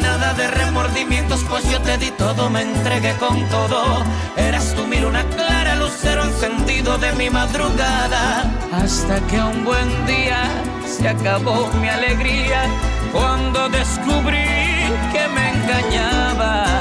Nada 0.03 0.35
de 0.35 0.51
remordimientos, 0.51 1.45
pues 1.49 1.71
yo 1.71 1.81
te 1.81 1.97
di 1.97 2.11
todo, 2.11 2.51
me 2.51 2.63
entregué 2.63 3.13
con 3.19 3.41
todo. 3.51 4.03
Eras 4.37 4.75
tú 4.75 4.85
mi 4.85 4.99
luna 4.99 5.23
clara, 5.37 5.77
lucero 5.77 6.25
encendido 6.25 6.99
de 6.99 7.13
mi 7.13 7.31
madrugada. 7.31 8.51
Hasta 8.73 9.21
que 9.29 9.39
un 9.39 9.65
buen 9.65 9.89
día 10.07 10.43
se 10.85 11.09
acabó 11.09 11.69
mi 11.81 11.89
alegría 11.89 12.65
cuando 13.17 13.69
descubrí 13.71 14.47
que 15.13 15.29
me 15.35 15.45
engañabas. 15.55 16.76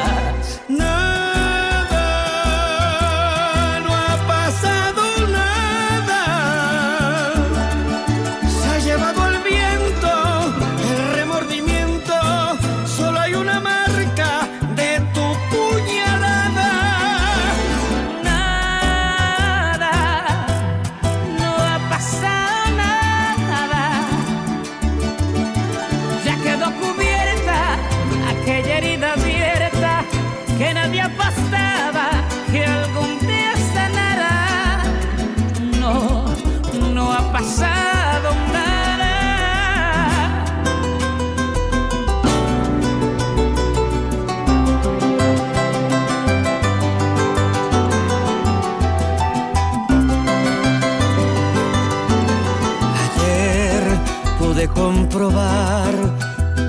Comprobar 54.95 55.93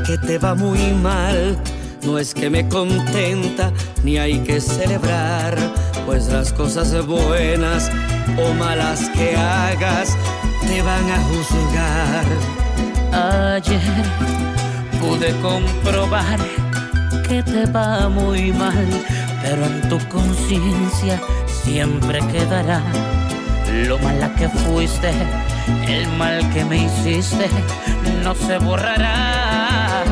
que 0.05 0.19
te 0.19 0.39
va 0.39 0.55
muy 0.55 0.93
mal. 0.95 1.57
No 2.05 2.19
es 2.19 2.35
que 2.35 2.51
me 2.51 2.69
contenta 2.69 3.73
ni 4.05 4.19
hay 4.19 4.39
que 4.41 4.61
celebrar, 4.61 5.57
pues 6.07 6.29
las 6.29 6.53
cosas 6.53 6.89
buenas 7.07 7.91
o 8.39 8.53
malas 8.55 9.09
que 9.11 9.37
hagas 9.37 10.17
te 10.67 10.83
van 10.83 11.11
a 11.11 11.19
juzgar. 11.29 12.25
Ayer 13.55 14.05
pude 15.01 15.33
comprobar 15.41 16.39
que 17.29 17.43
te 17.43 17.67
va 17.67 18.09
muy 18.09 18.53
mal, 18.53 18.87
pero 19.43 19.65
en 19.65 19.89
tu 19.89 19.99
conciencia 20.09 21.21
siempre 21.65 22.21
quedará 22.33 22.83
lo 23.89 23.99
mala 23.99 24.33
que 24.35 24.49
fuiste, 24.49 25.13
el 25.87 26.09
mal 26.19 26.49
que 26.53 26.65
me 26.65 26.85
hiciste, 26.85 27.49
no 28.23 28.35
se 28.35 28.59
borrará. 28.59 30.05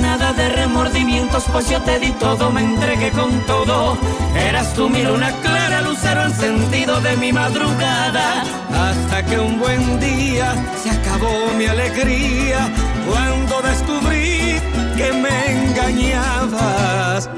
Nada 0.00 0.32
de 0.32 0.48
remordimientos, 0.50 1.44
pues 1.52 1.68
yo 1.68 1.80
te 1.82 1.98
di 1.98 2.12
todo, 2.12 2.50
me 2.50 2.62
entregué 2.62 3.10
con 3.10 3.30
todo. 3.46 3.96
Eras 4.36 4.74
tú 4.74 4.88
mi 4.88 5.02
luna 5.02 5.32
clara, 5.42 5.80
lucero 5.80 6.24
encendido 6.24 7.00
de 7.00 7.16
mi 7.16 7.32
madrugada. 7.32 8.44
Hasta 8.72 9.24
que 9.24 9.38
un 9.38 9.58
buen 9.58 10.00
día 10.00 10.54
se 10.82 10.90
acabó 10.90 11.52
mi 11.56 11.66
alegría 11.66 12.68
cuando 13.08 13.62
descubrí 13.62 14.60
que 14.96 15.12
me 15.12 15.68
engañabas. 15.70 17.28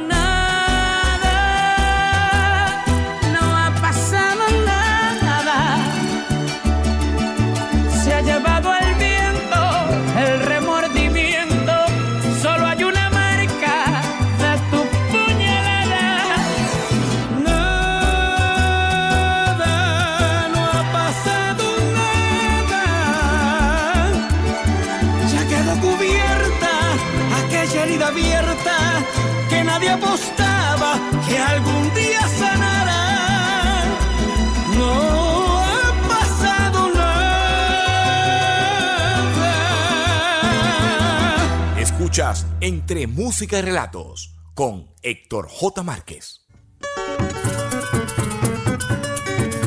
Escuchas 42.16 42.46
Entre 42.62 43.06
Música 43.06 43.58
y 43.58 43.60
Relatos 43.60 44.34
con 44.54 44.86
Héctor 45.02 45.48
J. 45.50 45.82
Márquez. 45.82 46.46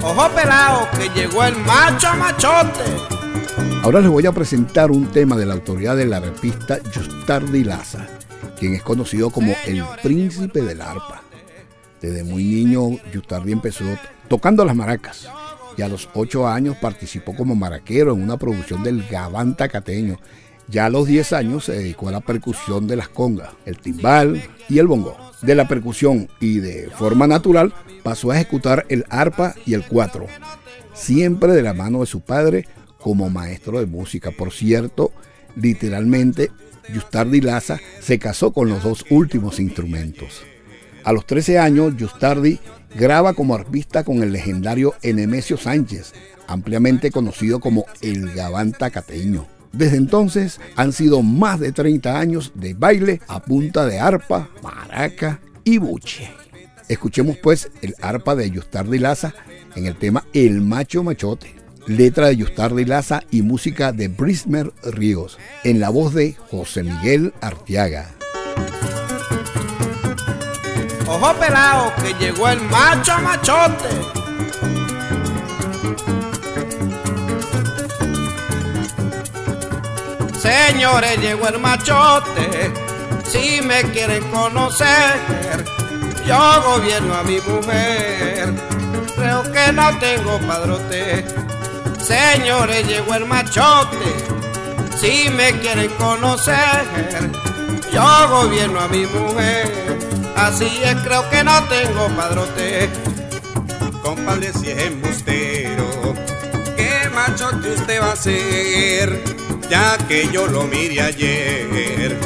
Ojo 0.02 0.30
pelado, 0.32 0.88
que 0.98 1.10
llegó 1.10 1.44
el 1.44 1.56
macho 1.58 2.08
machote. 2.16 2.86
Ahora 3.84 4.02
les 4.02 4.10
voy 4.10 4.26
a 4.26 4.32
presentar 4.32 4.90
un 4.90 5.06
tema 5.12 5.36
de 5.36 5.46
la 5.46 5.54
autoridad 5.54 5.96
del 5.96 6.12
arpista 6.12 6.80
Justardi 6.92 7.64
Laza, 7.64 8.08
quien 8.58 8.74
es 8.74 8.82
conocido 8.82 9.30
como 9.30 9.54
el 9.68 9.84
príncipe 10.02 10.64
del 10.64 10.82
arpa. 10.82 11.22
Desde 12.02 12.24
muy 12.24 12.44
niño, 12.44 12.98
Justardi 13.14 13.52
empezó 13.52 13.86
tocando 14.28 14.66
las 14.66 14.76
maracas 14.76 15.30
y 15.78 15.84
a 15.84 15.88
los 15.88 16.10
ocho 16.16 16.48
años 16.48 16.78
participó 16.78 17.36
como 17.36 17.54
maraquero 17.54 18.12
en 18.14 18.24
una 18.24 18.38
producción 18.38 18.82
del 18.82 19.08
Gabán 19.08 19.56
Tacateño. 19.56 20.18
Ya 20.70 20.86
a 20.86 20.90
los 20.90 21.08
10 21.08 21.34
años 21.34 21.66
se 21.66 21.72
dedicó 21.74 22.10
a 22.10 22.12
la 22.12 22.20
percusión 22.22 22.88
de 22.88 22.96
las 22.96 23.10
congas, 23.10 23.50
el 23.66 23.78
timbal 23.78 24.42
y 24.70 24.78
el 24.78 24.86
bongo. 24.86 25.18
De 25.42 25.56
la 25.56 25.68
percusión 25.68 26.30
y 26.40 26.60
de 26.60 26.90
forma 26.92 27.26
natural 27.26 27.74
pasó 28.04 28.30
a 28.30 28.36
ejecutar 28.36 28.86
el 28.90 29.06
arpa 29.10 29.56
y 29.66 29.74
el 29.74 29.86
cuatro, 29.86 30.28
siempre 30.94 31.54
de 31.54 31.64
la 31.64 31.74
mano 31.74 32.02
de 32.02 32.06
su 32.06 32.22
padre 32.22 32.68
como 33.00 33.30
maestro 33.30 33.80
de 33.80 33.88
música. 33.88 34.32
Por 34.32 34.52
cierto, 34.52 35.12
literalmente, 35.56 36.52
Justardi 36.94 37.42
Laza 37.42 37.80
se 38.00 38.20
casó 38.20 38.52
con 38.52 38.70
los 38.70 38.84
dos 38.84 39.06
últimos 39.10 39.60
instrumentos. 39.60 40.44
A 41.04 41.14
los 41.14 41.26
13 41.26 41.58
años, 41.58 41.94
Justardi 42.00 42.60
graba 42.96 43.34
como 43.34 43.56
arpista 43.56 44.04
con 44.04 44.22
el 44.22 44.34
legendario 44.34 44.94
Enemesio 45.02 45.58
Sánchez, 45.58 46.14
ampliamente 46.48 47.10
conocido 47.10 47.60
como 47.60 47.86
el 48.02 48.34
Gabán 48.34 48.72
Tacateño. 48.72 49.48
Desde 49.72 49.98
entonces 49.98 50.60
han 50.76 50.94
sido 50.94 51.22
más 51.22 51.60
de 51.60 51.72
30 51.72 52.20
años 52.20 52.52
de 52.56 52.74
baile 52.74 53.22
a 53.28 53.42
punta 53.42 53.86
de 53.86 54.00
arpa, 54.00 54.50
maraca 54.64 55.40
y 55.64 55.78
buche. 55.78 56.32
Escuchemos 56.88 57.38
pues 57.38 57.70
el 57.82 57.94
arpa 58.02 58.36
de 58.36 58.50
Justardi 58.50 58.98
Laza 58.98 59.34
en 59.76 59.86
el 59.86 59.96
tema 59.96 60.26
El 60.34 60.62
Macho 60.62 61.04
Machote, 61.04 61.54
letra 61.86 62.28
de 62.28 62.38
Justardi 62.42 62.86
Laza 62.86 63.22
y 63.30 63.44
música 63.44 63.92
de 63.92 64.08
Brismer 64.08 64.74
Ríos, 64.84 65.38
en 65.64 65.80
la 65.80 65.90
voz 65.90 66.14
de 66.14 66.36
José 66.50 66.84
Miguel 66.84 67.34
Artiaga. 67.42 68.10
Ojo 71.08 71.34
pelado, 71.40 71.92
que 71.96 72.14
llegó 72.24 72.50
el 72.50 72.62
macho 72.62 73.18
machote. 73.20 74.19
Señores, 80.40 81.18
llegó 81.20 81.50
el 81.50 81.60
machote. 81.60 82.72
Si 83.30 83.62
me 83.62 83.84
quieren 83.92 84.24
conocer, 84.32 85.20
yo 86.26 86.62
gobierno 86.64 87.14
a 87.14 87.24
mi 87.24 87.42
mujer. 87.42 88.54
Creo 89.18 89.44
que 89.52 89.74
no 89.74 90.00
tengo 90.00 90.40
padrote. 90.48 91.26
Señores, 92.02 92.88
llegó 92.88 93.16
el 93.16 93.26
machote. 93.26 94.16
Si 94.98 95.30
me 95.30 95.52
quieren 95.60 95.92
conocer, 95.96 96.86
yo 97.92 98.30
gobierno 98.30 98.80
a 98.80 98.88
mi 98.88 99.06
mujer. 99.08 100.00
Así 100.38 100.82
es, 100.84 100.96
creo 101.04 101.30
que 101.30 101.44
no 101.44 101.62
tengo 101.66 102.08
padrote. 102.16 102.90
Compadre, 104.02 104.54
si 104.54 104.70
es 104.70 104.84
embustero, 104.84 106.16
¿qué 106.78 107.10
machote 107.14 107.74
usted 107.74 108.02
va 108.02 108.14
a 108.14 108.16
ser? 108.16 109.49
Ya 109.70 109.98
que 110.08 110.28
yo 110.32 110.48
lo 110.48 110.64
miré 110.64 111.02
ayer, 111.02 112.18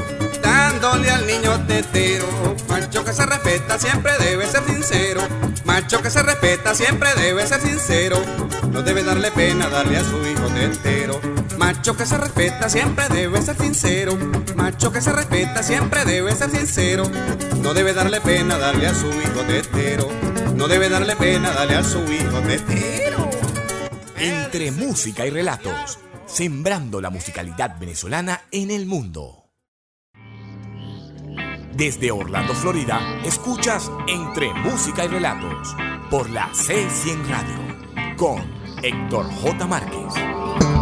dándole 0.41 1.09
al 1.09 1.27
niño 1.27 1.65
tetero. 1.67 2.25
Macho 2.69 3.03
que 3.03 3.13
se 3.13 3.25
respeta 3.25 3.77
siempre 3.77 4.13
debe 4.17 4.47
ser 4.47 4.63
sincero. 4.63 5.21
Macho 5.65 6.01
que 6.01 6.09
se 6.09 6.23
respeta 6.23 6.73
siempre 6.73 7.09
debe 7.15 7.45
ser 7.45 7.59
sincero. 7.61 8.17
No 8.71 8.81
debe 8.81 9.03
darle 9.03 9.29
pena 9.31 9.67
darle 9.69 9.97
a 9.97 10.03
su 10.03 10.17
hijo 10.25 10.47
tetero. 10.47 11.19
Macho 11.57 11.95
que 11.97 12.05
se 12.05 12.17
respeta 12.17 12.69
siempre 12.69 13.09
debe 13.09 13.41
ser 13.41 13.57
sincero. 13.57 14.17
Macho 14.55 14.91
que 14.91 15.01
se 15.01 15.11
respeta 15.11 15.63
siempre 15.63 16.05
debe 16.05 16.33
ser 16.35 16.49
sincero. 16.49 17.03
No 17.61 17.73
debe 17.73 17.93
darle 17.93 18.21
pena 18.21 18.57
darle 18.57 18.87
a 18.87 18.93
su 18.95 19.07
hijo 19.07 19.41
tetero. 19.47 20.07
No 20.55 20.67
debe 20.67 20.89
darle 20.89 21.15
pena 21.15 21.51
darle 21.51 21.75
a 21.75 21.83
su 21.83 21.99
hijo 22.11 22.39
tetero. 22.39 23.29
Entre 24.17 24.71
música 24.71 25.25
y 25.25 25.29
relatos, 25.29 25.99
sembrando 26.33 26.99
la 26.99 27.11
musicalidad 27.11 27.79
venezolana 27.79 28.41
en 28.51 28.71
el 28.71 28.87
mundo. 28.87 29.51
Desde 31.75 32.11
Orlando, 32.11 32.53
Florida, 32.53 33.21
escuchas 33.23 33.91
Entre 34.07 34.53
música 34.53 35.05
y 35.05 35.07
relatos 35.07 35.75
por 36.09 36.29
la 36.29 36.49
C100 36.51 37.27
Radio 37.27 38.15
con 38.17 38.41
Héctor 38.83 39.25
J. 39.41 39.67
Márquez. 39.67 40.72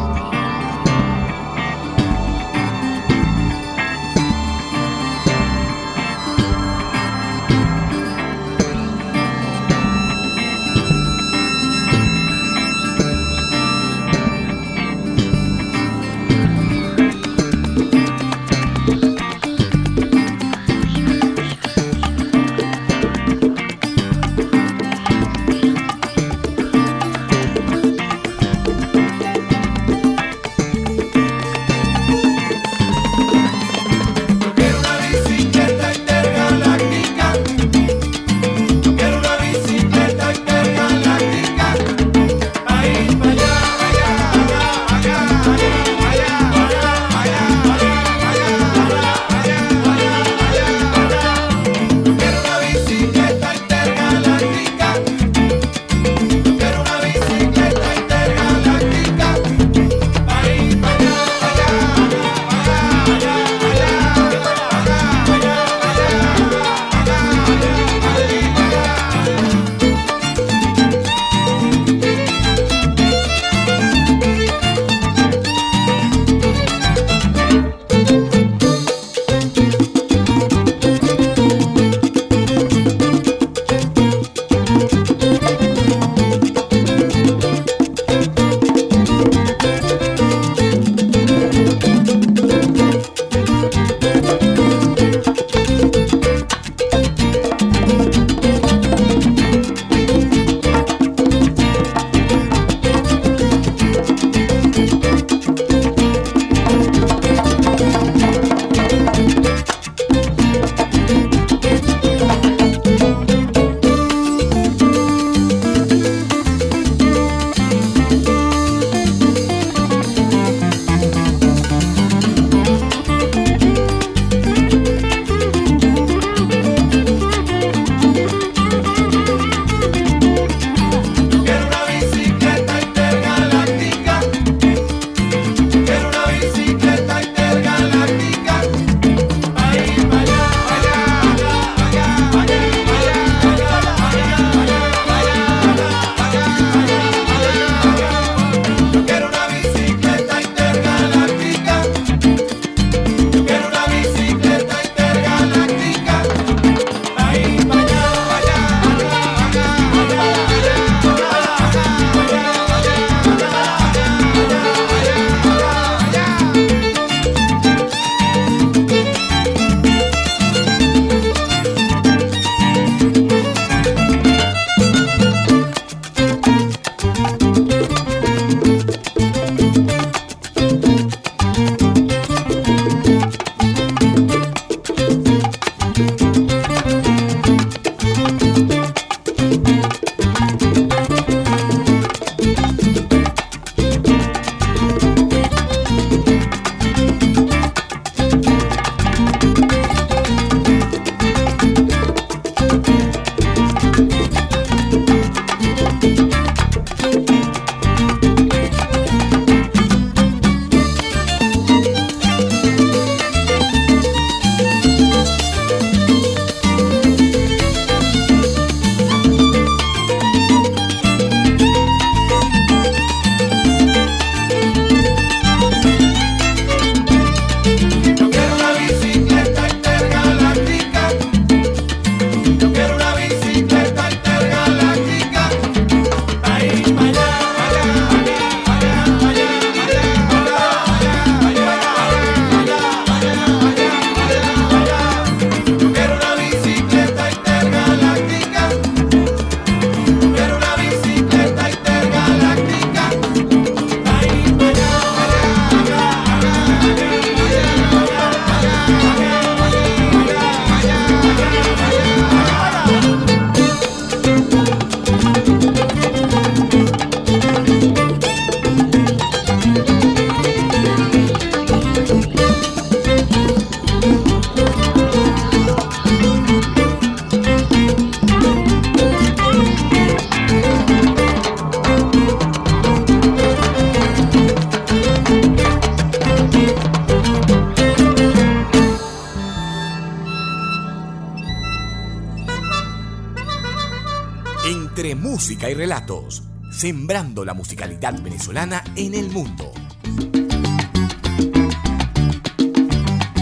Entre 294.92 295.16
música 295.16 295.70
y 295.70 295.74
relatos, 295.74 296.44
sembrando 296.70 297.46
la 297.46 297.54
musicalidad 297.54 298.22
venezolana 298.22 298.84
en 298.98 299.14
el 299.14 299.30
mundo. 299.30 299.72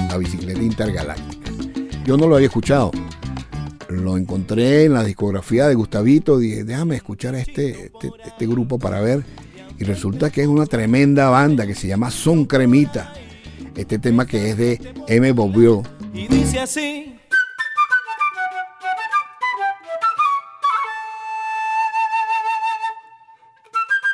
La 0.09 0.17
bicicleta 0.17 0.61
intergaláctica. 0.61 1.51
Yo 2.05 2.17
no 2.17 2.27
lo 2.27 2.35
había 2.35 2.49
escuchado. 2.49 2.91
Lo 3.89 4.15
encontré 4.15 4.83
en 4.83 4.93
la 4.93 5.03
discografía 5.03 5.67
de 5.67 5.73
Gustavito. 5.73 6.37
Dije, 6.37 6.63
déjame 6.63 6.97
escuchar 6.97 7.33
a 7.33 7.39
este, 7.39 7.85
este, 7.85 8.11
este 8.27 8.45
grupo 8.45 8.77
para 8.77 9.01
ver. 9.01 9.23
Y 9.79 9.85
resulta 9.85 10.29
que 10.29 10.43
es 10.43 10.47
una 10.47 10.67
tremenda 10.67 11.29
banda 11.29 11.65
que 11.65 11.73
se 11.73 11.87
llama 11.87 12.11
Son 12.11 12.45
Cremita. 12.45 13.11
Este 13.75 13.97
tema 13.97 14.27
que 14.27 14.51
es 14.51 14.57
de 14.57 14.93
M. 15.07 15.31
Bobbio. 15.31 15.81
Y 16.13 16.27
dice 16.27 16.59
así. 16.59 17.15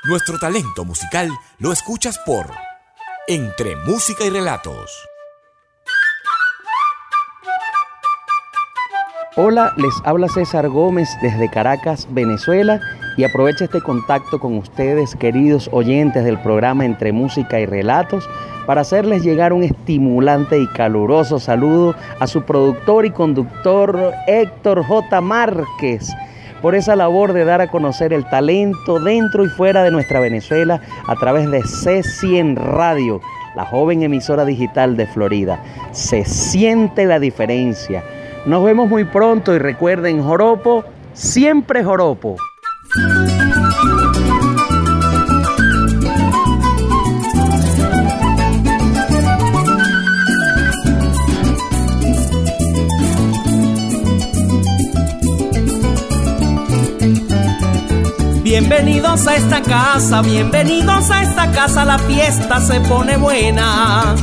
Nuestro 0.07 0.37
talento 0.37 0.85
musical 0.85 1.29
lo 1.57 1.71
escuchas 1.71 2.19
por 2.27 2.45
Entre 3.27 3.75
Música 3.75 4.23
y 4.23 4.29
Relatos. 4.29 4.91
Hola, 9.35 9.73
les 9.77 9.93
habla 10.03 10.27
César 10.29 10.69
Gómez 10.69 11.09
desde 11.23 11.49
Caracas, 11.49 12.07
Venezuela, 12.11 12.79
y 13.17 13.23
aprovecho 13.23 13.63
este 13.63 13.81
contacto 13.81 14.39
con 14.39 14.59
ustedes, 14.59 15.15
queridos 15.15 15.71
oyentes 15.71 16.23
del 16.23 16.39
programa 16.39 16.85
Entre 16.85 17.11
Música 17.11 17.59
y 17.59 17.65
Relatos, 17.65 18.29
para 18.67 18.81
hacerles 18.81 19.23
llegar 19.23 19.53
un 19.53 19.63
estimulante 19.63 20.59
y 20.59 20.67
caluroso 20.67 21.39
saludo 21.39 21.95
a 22.19 22.27
su 22.27 22.43
productor 22.43 23.07
y 23.07 23.09
conductor 23.09 24.13
Héctor 24.27 24.85
J. 24.85 25.19
Márquez 25.21 26.13
por 26.65 26.73
esa 26.73 26.95
labor 26.95 27.33
de 27.33 27.45
dar 27.45 27.61
a 27.61 27.67
conocer 27.67 28.11
el 28.11 28.27
talento 28.27 28.99
dentro 28.99 29.45
y 29.45 29.49
fuera 29.49 29.83
de 29.83 29.91
nuestra 29.91 30.19
Venezuela 30.19 30.81
a 31.05 31.15
través 31.15 31.51
de 31.51 31.59
C100 31.59 32.55
Radio, 32.55 33.21
la 33.55 33.65
joven 33.65 34.01
emisora 34.01 34.45
digital 34.45 34.97
de 34.97 35.05
Florida. 35.05 35.61
Se 35.91 36.25
siente 36.25 37.05
la 37.05 37.19
diferencia. 37.19 38.03
Nos 38.47 38.65
vemos 38.65 38.89
muy 38.89 39.03
pronto 39.03 39.53
y 39.53 39.59
recuerden, 39.59 40.23
Joropo, 40.23 40.83
siempre 41.13 41.83
Joropo. 41.83 42.35
Bienvenidos 58.67 59.27
a 59.27 59.35
esta 59.35 59.61
casa, 59.61 60.23
bienvenidos 60.23 61.11
a 61.11 61.21
esta 61.21 61.51
casa, 61.51 61.85
la 61.85 61.99
fiesta 61.99 62.59
se 62.59 62.81
pone 62.81 63.15
buena. 63.15 64.15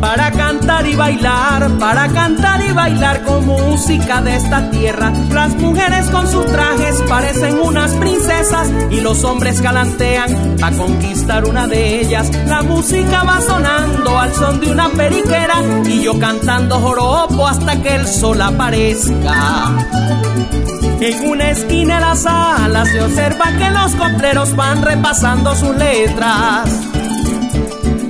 Para 0.00 0.30
cantar 0.30 0.86
y 0.86 0.96
bailar, 0.96 1.78
para 1.78 2.08
cantar 2.08 2.60
y 2.66 2.72
bailar 2.72 3.22
con 3.22 3.46
música 3.46 4.22
de 4.22 4.36
esta 4.36 4.70
tierra. 4.70 5.12
Las 5.30 5.54
mujeres 5.56 6.08
con 6.10 6.26
sus 6.26 6.46
trajes 6.46 7.02
parecen 7.08 7.60
unas 7.60 7.92
princesas 7.92 8.70
y 8.90 9.00
los 9.00 9.22
hombres 9.24 9.60
galantean 9.60 10.56
a 10.62 10.70
conquistar 10.72 11.44
una 11.44 11.66
de 11.66 12.00
ellas. 12.00 12.30
La 12.46 12.62
música 12.62 13.22
va 13.24 13.40
sonando 13.42 14.18
al 14.18 14.34
son 14.34 14.60
de 14.60 14.70
una 14.70 14.88
periquera 14.88 15.62
y 15.84 16.02
yo 16.02 16.18
cantando 16.18 16.80
joropo 16.80 17.46
hasta 17.46 17.80
que 17.82 17.96
el 17.96 18.06
sol 18.06 18.40
aparezca. 18.40 19.76
En 21.00 21.28
una 21.28 21.50
esquina 21.50 21.94
de 21.94 22.00
la 22.00 22.16
sala 22.16 22.84
se 22.84 23.02
observa 23.02 23.52
que 23.58 23.70
los 23.70 23.94
copleros 23.94 24.56
van 24.56 24.82
repasando 24.82 25.54
sus 25.54 25.74
letras. 25.76 26.89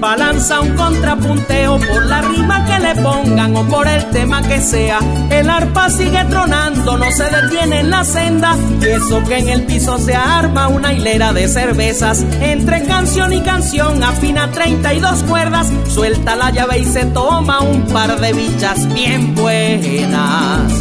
Balanza 0.00 0.60
un 0.60 0.74
contrapunteo 0.76 1.78
por 1.78 2.06
la 2.06 2.22
rima 2.22 2.64
que 2.64 2.78
le 2.78 2.94
pongan 3.02 3.54
o 3.54 3.68
por 3.68 3.86
el 3.86 4.02
tema 4.06 4.40
que 4.40 4.58
sea. 4.58 4.98
El 5.30 5.50
arpa 5.50 5.90
sigue 5.90 6.24
tronando, 6.24 6.96
no 6.96 7.10
se 7.12 7.24
detiene 7.24 7.80
en 7.80 7.90
la 7.90 8.02
senda. 8.04 8.56
Y 8.80 8.86
eso 8.86 9.22
que 9.24 9.38
en 9.38 9.48
el 9.50 9.64
piso 9.64 9.98
se 9.98 10.14
arma 10.14 10.68
una 10.68 10.94
hilera 10.94 11.34
de 11.34 11.48
cervezas. 11.48 12.24
Entre 12.40 12.82
canción 12.84 13.32
y 13.34 13.42
canción 13.42 14.02
afina 14.02 14.50
32 14.50 15.22
cuerdas. 15.24 15.68
Suelta 15.88 16.34
la 16.34 16.50
llave 16.50 16.78
y 16.78 16.84
se 16.86 17.04
toma 17.04 17.60
un 17.60 17.82
par 17.86 18.18
de 18.20 18.32
bichas 18.32 18.92
bien 18.94 19.34
buenas. 19.34 20.72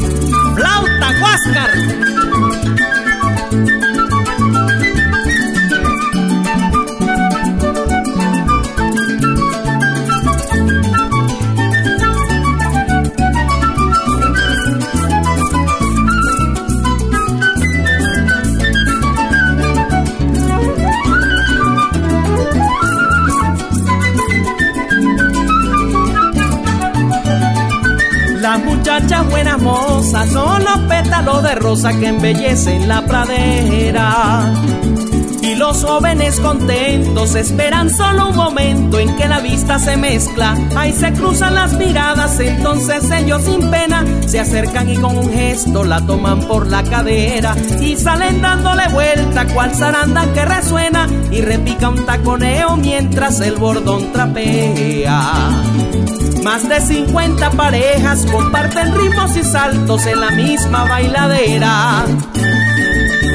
Flauta 0.55 1.11
Huáscar. 1.21 2.08
Buenas 29.29 29.61
mozas 29.61 30.29
son 30.29 30.63
los 30.63 30.77
pétalos 30.87 31.43
de 31.43 31.55
rosa 31.55 31.91
que 31.97 32.07
embellecen 32.07 32.87
la 32.87 33.05
pradera. 33.05 34.53
Y 35.41 35.55
los 35.55 35.83
jóvenes 35.83 36.39
contentos 36.39 37.33
esperan 37.35 37.89
solo 37.89 38.29
un 38.29 38.35
momento 38.35 38.99
en 38.99 39.15
que 39.15 39.27
la 39.27 39.39
vista 39.39 39.79
se 39.79 39.95
mezcla. 39.95 40.55
Ahí 40.75 40.91
se 40.91 41.11
cruzan 41.13 41.55
las 41.55 41.73
miradas, 41.73 42.39
entonces 42.39 43.09
ellos 43.09 43.43
sin 43.43 43.71
pena 43.71 44.03
se 44.27 44.39
acercan 44.39 44.89
y 44.89 44.97
con 44.97 45.17
un 45.17 45.31
gesto 45.31 45.83
la 45.83 46.01
toman 46.05 46.41
por 46.41 46.67
la 46.67 46.83
cadera. 46.83 47.55
Y 47.81 47.95
salen 47.95 48.41
dándole 48.41 48.87
vuelta 48.89 49.47
cual 49.47 49.73
zaranda 49.73 50.31
que 50.33 50.45
resuena 50.45 51.07
y 51.31 51.41
repica 51.41 51.89
un 51.89 52.05
taconeo 52.05 52.75
mientras 52.75 53.39
el 53.39 53.55
bordón 53.55 54.11
trapea. 54.11 55.59
Más 56.49 56.67
de 56.67 56.81
50 56.81 57.51
parejas 57.51 58.25
comparten 58.25 58.95
ritmos 58.95 59.37
y 59.37 59.43
saltos 59.43 60.03
en 60.07 60.19
la 60.19 60.31
misma 60.31 60.83
bailadera. 60.85 62.05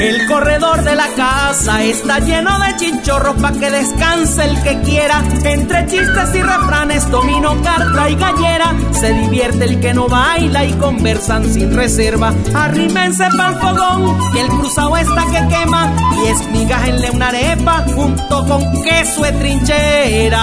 El 0.00 0.26
corredor 0.26 0.82
de 0.82 0.96
la 0.96 1.06
casa 1.14 1.84
está 1.84 2.18
lleno 2.18 2.58
de 2.58 2.74
chinchorros 2.74 3.36
pa' 3.36 3.52
que 3.52 3.70
descanse 3.70 4.44
el 4.44 4.60
que 4.64 4.80
quiera. 4.80 5.22
Entre 5.44 5.86
chistes 5.86 6.34
y 6.34 6.42
refranes, 6.42 7.08
domino, 7.08 7.54
carta 7.62 8.10
y 8.10 8.16
gallera. 8.16 8.74
Se 8.90 9.12
divierte 9.12 9.66
el 9.66 9.78
que 9.78 9.94
no 9.94 10.08
baila 10.08 10.64
y 10.64 10.72
conversan 10.72 11.44
sin 11.44 11.72
reserva. 11.72 12.34
Arrímense 12.52 13.28
pa'l 13.36 13.54
fogón, 13.60 14.32
que 14.32 14.40
el 14.40 14.48
cruzado 14.48 14.96
está 14.96 15.24
que 15.26 15.46
quema. 15.54 15.94
Y 16.20 16.30
esmigájenle 16.30 17.12
una 17.12 17.28
arepa 17.28 17.84
junto 17.94 18.44
con 18.44 18.82
queso 18.82 19.22
de 19.22 19.32
trinchera. 19.34 20.40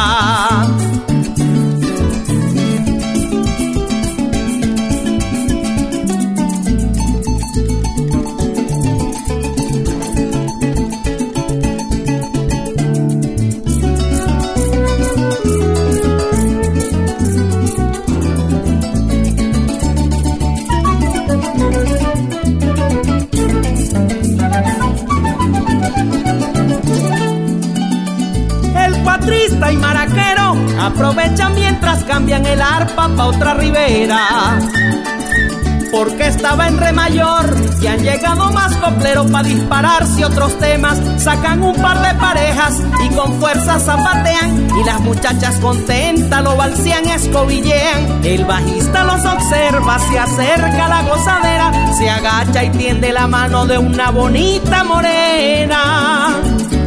Estaba 36.51 36.67
en 36.67 36.77
re 36.79 36.91
mayor 36.91 37.55
y 37.81 37.87
han 37.87 38.03
llegado 38.03 38.51
más 38.51 38.75
copleros 38.75 39.31
para 39.31 39.47
dispararse 39.47 40.25
otros 40.25 40.59
temas. 40.59 40.99
Sacan 41.17 41.63
un 41.63 41.73
par 41.81 42.01
de 42.01 42.13
parejas 42.19 42.77
y 43.05 43.15
con 43.15 43.39
fuerza 43.39 43.79
zapatean. 43.79 44.67
Y 44.77 44.83
las 44.83 44.99
muchachas 44.99 45.55
contentas 45.61 46.43
lo 46.43 46.57
balsean, 46.57 47.07
escobillean. 47.07 48.25
El 48.25 48.43
bajista 48.43 49.05
los 49.05 49.23
observa, 49.23 49.97
se 49.99 50.19
acerca 50.19 50.87
a 50.87 50.89
la 50.89 51.01
gozadera, 51.03 51.93
se 51.97 52.09
agacha 52.09 52.65
y 52.65 52.69
tiende 52.71 53.13
la 53.13 53.27
mano 53.27 53.65
de 53.65 53.77
una 53.77 54.11
bonita 54.11 54.83
morena. 54.83 56.35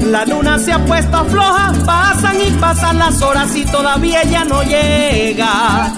La 0.05 0.27
luna 0.27 0.59
se 0.59 0.75
ha 0.75 0.85
puesto 0.85 1.25
floja, 1.25 1.73
pasan 1.87 2.37
y 2.39 2.51
pasan 2.61 2.99
las 2.99 3.23
horas 3.23 3.57
y 3.57 3.65
todavía 3.65 4.21
ella 4.21 4.45
no 4.45 4.63
llega. 4.63 5.91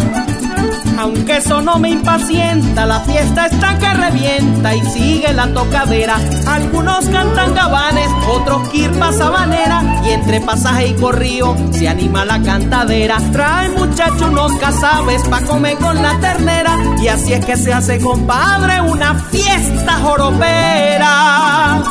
Aunque 0.98 1.36
eso 1.36 1.60
no 1.60 1.78
me 1.78 1.90
impacienta, 1.90 2.86
la 2.86 3.00
fiesta 3.00 3.46
está 3.46 3.78
que 3.78 3.92
revienta 3.92 4.74
y 4.74 4.82
sigue 4.86 5.32
la 5.32 5.46
tocadera. 5.52 6.16
Algunos 6.46 7.06
cantan 7.08 7.54
gabanes, 7.54 8.08
otros 8.28 8.68
kirpa 8.70 9.12
sabanera 9.12 9.82
y 10.04 10.10
entre 10.10 10.40
pasaje 10.40 10.88
y 10.88 10.94
corrío 10.94 11.54
se 11.70 11.88
anima 11.88 12.24
la 12.24 12.40
cantadera. 12.42 13.18
Trae 13.32 13.68
muchachos 13.70 14.22
unos 14.22 14.52
casabes 14.54 15.22
pa' 15.28 15.42
comer 15.42 15.76
con 15.76 16.00
la 16.02 16.18
ternera 16.20 16.76
y 17.02 17.08
así 17.08 17.34
es 17.34 17.44
que 17.44 17.56
se 17.56 17.72
hace 17.72 17.98
compadre 18.00 18.80
una 18.80 19.14
fiesta 19.14 19.92
joropera. 20.00 21.82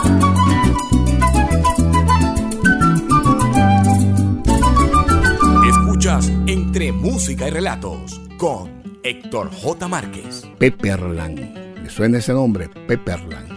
Escuchas 5.69 6.31
entre 6.47 6.91
música 6.91 7.47
y 7.47 7.51
relatos 7.51 8.19
con 8.37 8.74
Héctor 9.05 9.51
J. 9.51 9.87
Márquez. 9.87 10.47
Pepperland. 10.57 11.83
¿Le 11.83 11.89
suena 11.91 12.17
ese 12.17 12.33
nombre? 12.33 12.67
Pepperland. 12.87 13.51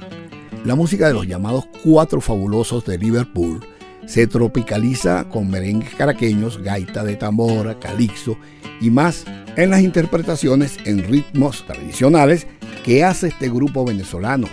La 0.66 0.74
música 0.74 1.09
de 1.09 1.14
los 1.14 1.26
llamados 1.26 1.66
Cuatro 1.82 2.20
Fabulosos 2.20 2.84
de 2.84 2.99
Liverpool 2.99 3.64
se 4.05 4.26
tropicaliza 4.26 5.26
con 5.30 5.49
merengues 5.49 5.94
caraqueños, 5.94 6.62
gaita 6.62 7.03
de 7.03 7.16
tambora, 7.16 7.80
calixo 7.80 8.36
y 8.78 8.90
más 8.90 9.24
en 9.57 9.70
las 9.70 9.80
interpretaciones 9.80 10.76
en 10.84 11.09
ritmos 11.09 11.64
tradicionales 11.64 12.46
que 12.84 13.03
hace 13.03 13.28
este 13.28 13.49
grupo 13.49 13.86
venezolano. 13.86 14.49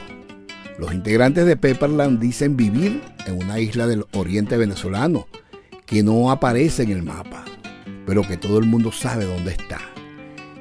Los 0.79 0.93
integrantes 0.93 1.45
de 1.45 1.57
Pepperland 1.57 2.21
dicen 2.21 2.55
vivir 2.55 3.01
en 3.27 3.43
una 3.43 3.59
isla 3.59 3.85
del 3.85 4.05
oriente 4.13 4.55
venezolano 4.55 5.27
que 5.85 6.03
no 6.03 6.31
aparece 6.31 6.83
en 6.83 6.91
el 6.91 7.03
mapa, 7.03 7.43
pero 8.05 8.25
que 8.25 8.37
todo 8.37 8.59
el 8.59 8.65
mundo 8.65 8.93
sabe 8.93 9.25
dónde 9.25 9.51
está. 9.51 9.94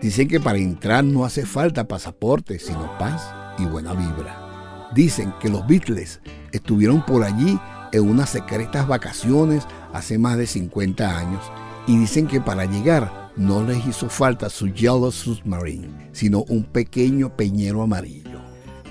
Dicen 0.05 0.29
que 0.29 0.39
para 0.39 0.59
entrar 0.59 1.03
no 1.03 1.25
hace 1.25 1.47
falta 1.47 1.89
pasaporte, 1.89 2.59
sino 2.59 2.99
paz 2.99 3.35
y 3.59 3.65
buena 3.65 3.95
vibra. 3.95 4.91
Dicen 4.95 5.33
que 5.41 5.49
los 5.49 5.67
Beatles 5.67 6.21
estuvieron 6.53 7.07
por 7.07 7.25
allí 7.25 7.59
en 7.91 8.11
unas 8.11 8.29
secretas 8.29 8.87
vacaciones 8.87 9.67
hace 9.95 10.19
más 10.19 10.37
de 10.37 10.47
50 10.47 11.19
años 11.19 11.43
y 11.87 11.97
dicen 11.97 12.27
que 12.27 12.39
para 12.39 12.67
llegar 12.67 13.31
no 13.39 13.65
les 13.65 13.87
hizo 13.87 14.11
falta 14.11 14.51
su 14.51 14.69
Yellow 14.69 15.11
Submarine, 15.11 16.11
sino 16.13 16.45
un 16.51 16.65
pequeño 16.65 17.35
peñero 17.35 17.81
amarillo. 17.81 18.43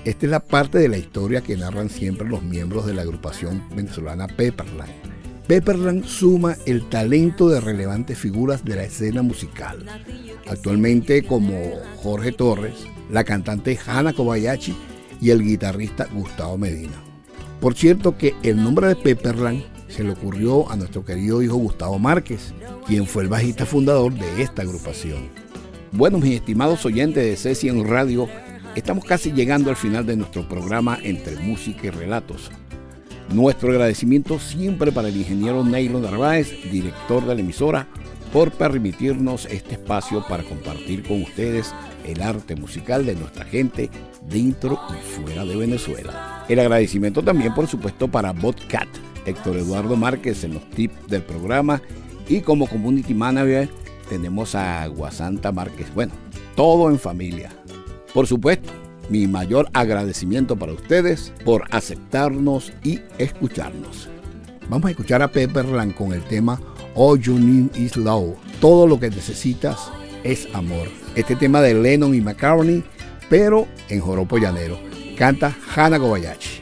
Esta 0.04 0.26
es 0.26 0.30
la 0.32 0.40
parte 0.40 0.78
de 0.78 0.88
la 0.88 0.98
historia 0.98 1.42
que 1.42 1.56
narran 1.56 1.90
siempre 1.90 2.28
los 2.28 2.42
miembros 2.42 2.86
de 2.86 2.94
la 2.94 3.02
agrupación 3.02 3.62
venezolana 3.76 4.26
Pepperland. 4.26 4.90
Pepperland 5.46 6.06
suma 6.06 6.56
el 6.66 6.88
talento 6.88 7.48
de 7.50 7.60
relevantes 7.60 8.18
figuras 8.18 8.64
de 8.64 8.74
la 8.74 8.82
escena 8.82 9.22
musical, 9.22 9.86
actualmente 10.48 11.22
como 11.22 11.54
Jorge 12.02 12.32
Torres, 12.32 12.86
la 13.10 13.24
cantante 13.24 13.78
Hana 13.86 14.12
Kobayashi 14.12 14.74
y 15.20 15.30
el 15.30 15.42
guitarrista 15.42 16.06
Gustavo 16.12 16.58
Medina. 16.58 17.02
Por 17.60 17.74
cierto 17.74 18.18
que 18.18 18.34
el 18.42 18.62
nombre 18.62 18.88
de 18.88 18.96
Pepperland 18.96 19.62
se 19.88 20.02
le 20.02 20.10
ocurrió 20.10 20.70
a 20.70 20.76
nuestro 20.76 21.04
querido 21.04 21.42
hijo 21.42 21.56
Gustavo 21.56 21.98
Márquez, 21.98 22.52
quien 22.86 23.06
fue 23.06 23.22
el 23.22 23.28
bajista 23.28 23.64
fundador 23.64 24.12
de 24.12 24.42
esta 24.42 24.62
agrupación. 24.62 25.28
Bueno, 25.92 26.18
mis 26.18 26.34
estimados 26.34 26.84
oyentes 26.84 27.24
de 27.24 27.36
Ceci 27.36 27.68
en 27.68 27.88
Radio, 27.88 28.28
estamos 28.74 29.04
casi 29.04 29.32
llegando 29.32 29.70
al 29.70 29.76
final 29.76 30.04
de 30.04 30.16
nuestro 30.16 30.48
programa 30.48 30.98
Entre 31.02 31.36
Música 31.36 31.86
y 31.86 31.90
Relatos. 31.90 32.50
Nuestro 33.32 33.70
agradecimiento 33.70 34.38
siempre 34.38 34.92
para 34.92 35.08
el 35.08 35.16
ingeniero 35.16 35.64
Neilo 35.64 36.00
Narváez, 36.00 36.50
director 36.70 37.24
de 37.24 37.34
la 37.34 37.40
emisora, 37.40 37.86
por 38.34 38.50
permitirnos 38.50 39.46
este 39.46 39.74
espacio 39.74 40.26
para 40.26 40.42
compartir 40.42 41.04
con 41.04 41.22
ustedes 41.22 41.72
el 42.04 42.20
arte 42.20 42.56
musical 42.56 43.06
de 43.06 43.14
nuestra 43.14 43.44
gente 43.44 43.90
dentro 44.28 44.80
y 44.90 45.00
fuera 45.04 45.44
de 45.44 45.54
Venezuela. 45.54 46.44
El 46.48 46.58
agradecimiento 46.58 47.22
también, 47.22 47.54
por 47.54 47.68
supuesto, 47.68 48.08
para 48.08 48.32
Botcat, 48.32 48.88
Héctor 49.24 49.58
Eduardo 49.58 49.94
Márquez 49.94 50.42
en 50.42 50.54
los 50.54 50.68
tips 50.70 51.06
del 51.06 51.22
programa 51.22 51.80
y 52.28 52.40
como 52.40 52.66
community 52.66 53.14
manager 53.14 53.68
tenemos 54.08 54.56
a 54.56 54.84
Guasanta 54.88 55.52
Márquez. 55.52 55.94
Bueno, 55.94 56.12
todo 56.56 56.90
en 56.90 56.98
familia. 56.98 57.52
Por 58.12 58.26
supuesto, 58.26 58.68
mi 59.10 59.28
mayor 59.28 59.68
agradecimiento 59.74 60.56
para 60.56 60.72
ustedes 60.72 61.32
por 61.44 61.66
aceptarnos 61.70 62.72
y 62.82 62.98
escucharnos. 63.16 64.08
Vamos 64.68 64.86
a 64.86 64.90
escuchar 64.90 65.22
a 65.22 65.28
Pepperland 65.28 65.94
con 65.94 66.12
el 66.12 66.22
tema 66.24 66.58
All 66.94 67.18
You 67.18 67.38
Need 67.38 67.76
Is 67.76 67.96
Love. 67.96 68.36
Todo 68.60 68.86
lo 68.86 68.98
que 69.00 69.10
necesitas 69.10 69.90
es 70.22 70.48
amor. 70.54 70.88
Este 71.16 71.34
tema 71.36 71.60
de 71.60 71.74
Lennon 71.74 72.14
y 72.14 72.20
McCartney, 72.20 72.84
pero 73.28 73.66
en 73.88 74.00
joropo 74.00 74.38
llanero. 74.38 74.78
Canta 75.16 75.54
Hana 75.74 75.98
Kobayashi. 75.98 76.60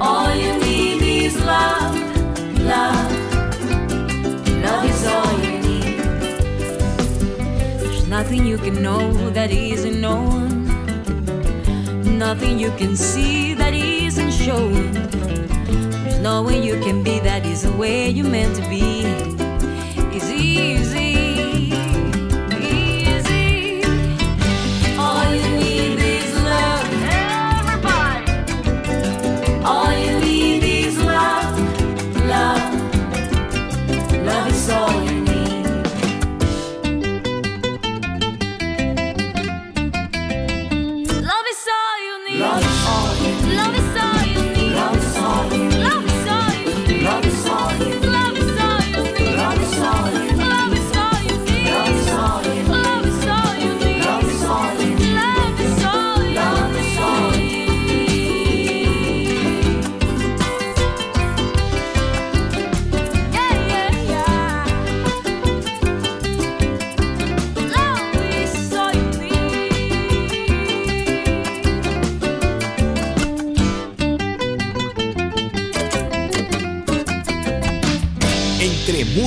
All 0.00 0.34
you 0.34 0.58
need 0.60 1.02
is 1.02 1.36
love, 1.44 1.94
love. 2.60 3.10
Love 4.62 4.84
is 4.86 5.06
all 5.06 5.38
you 5.42 5.58
need. 5.60 5.98
There's 7.80 8.06
nothing 8.08 8.46
you 8.46 8.56
can 8.58 8.82
know 8.82 9.30
that 9.30 9.50
isn't 9.50 10.00
known. 10.00 10.66
Nothing 12.18 12.58
you 12.58 12.70
can 12.78 12.96
see 12.96 13.54
that 13.54 13.74
isn't 13.74 14.30
shown. 14.32 15.29
Way 16.20 16.62
you 16.62 16.80
can 16.80 17.02
be 17.02 17.18
that 17.20 17.46
is 17.46 17.62
the 17.62 17.72
way 17.72 18.10
you're 18.10 18.26
meant 18.26 18.56
to 18.56 18.62
be. 18.68 19.02
It's. 20.14 20.30
Easy. 20.30 20.99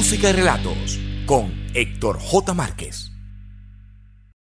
Música 0.03 0.31
y 0.31 0.33
relatos 0.33 0.99
con 1.25 1.53
Héctor 1.73 2.19
J. 2.19 2.53
Márquez. 2.53 2.82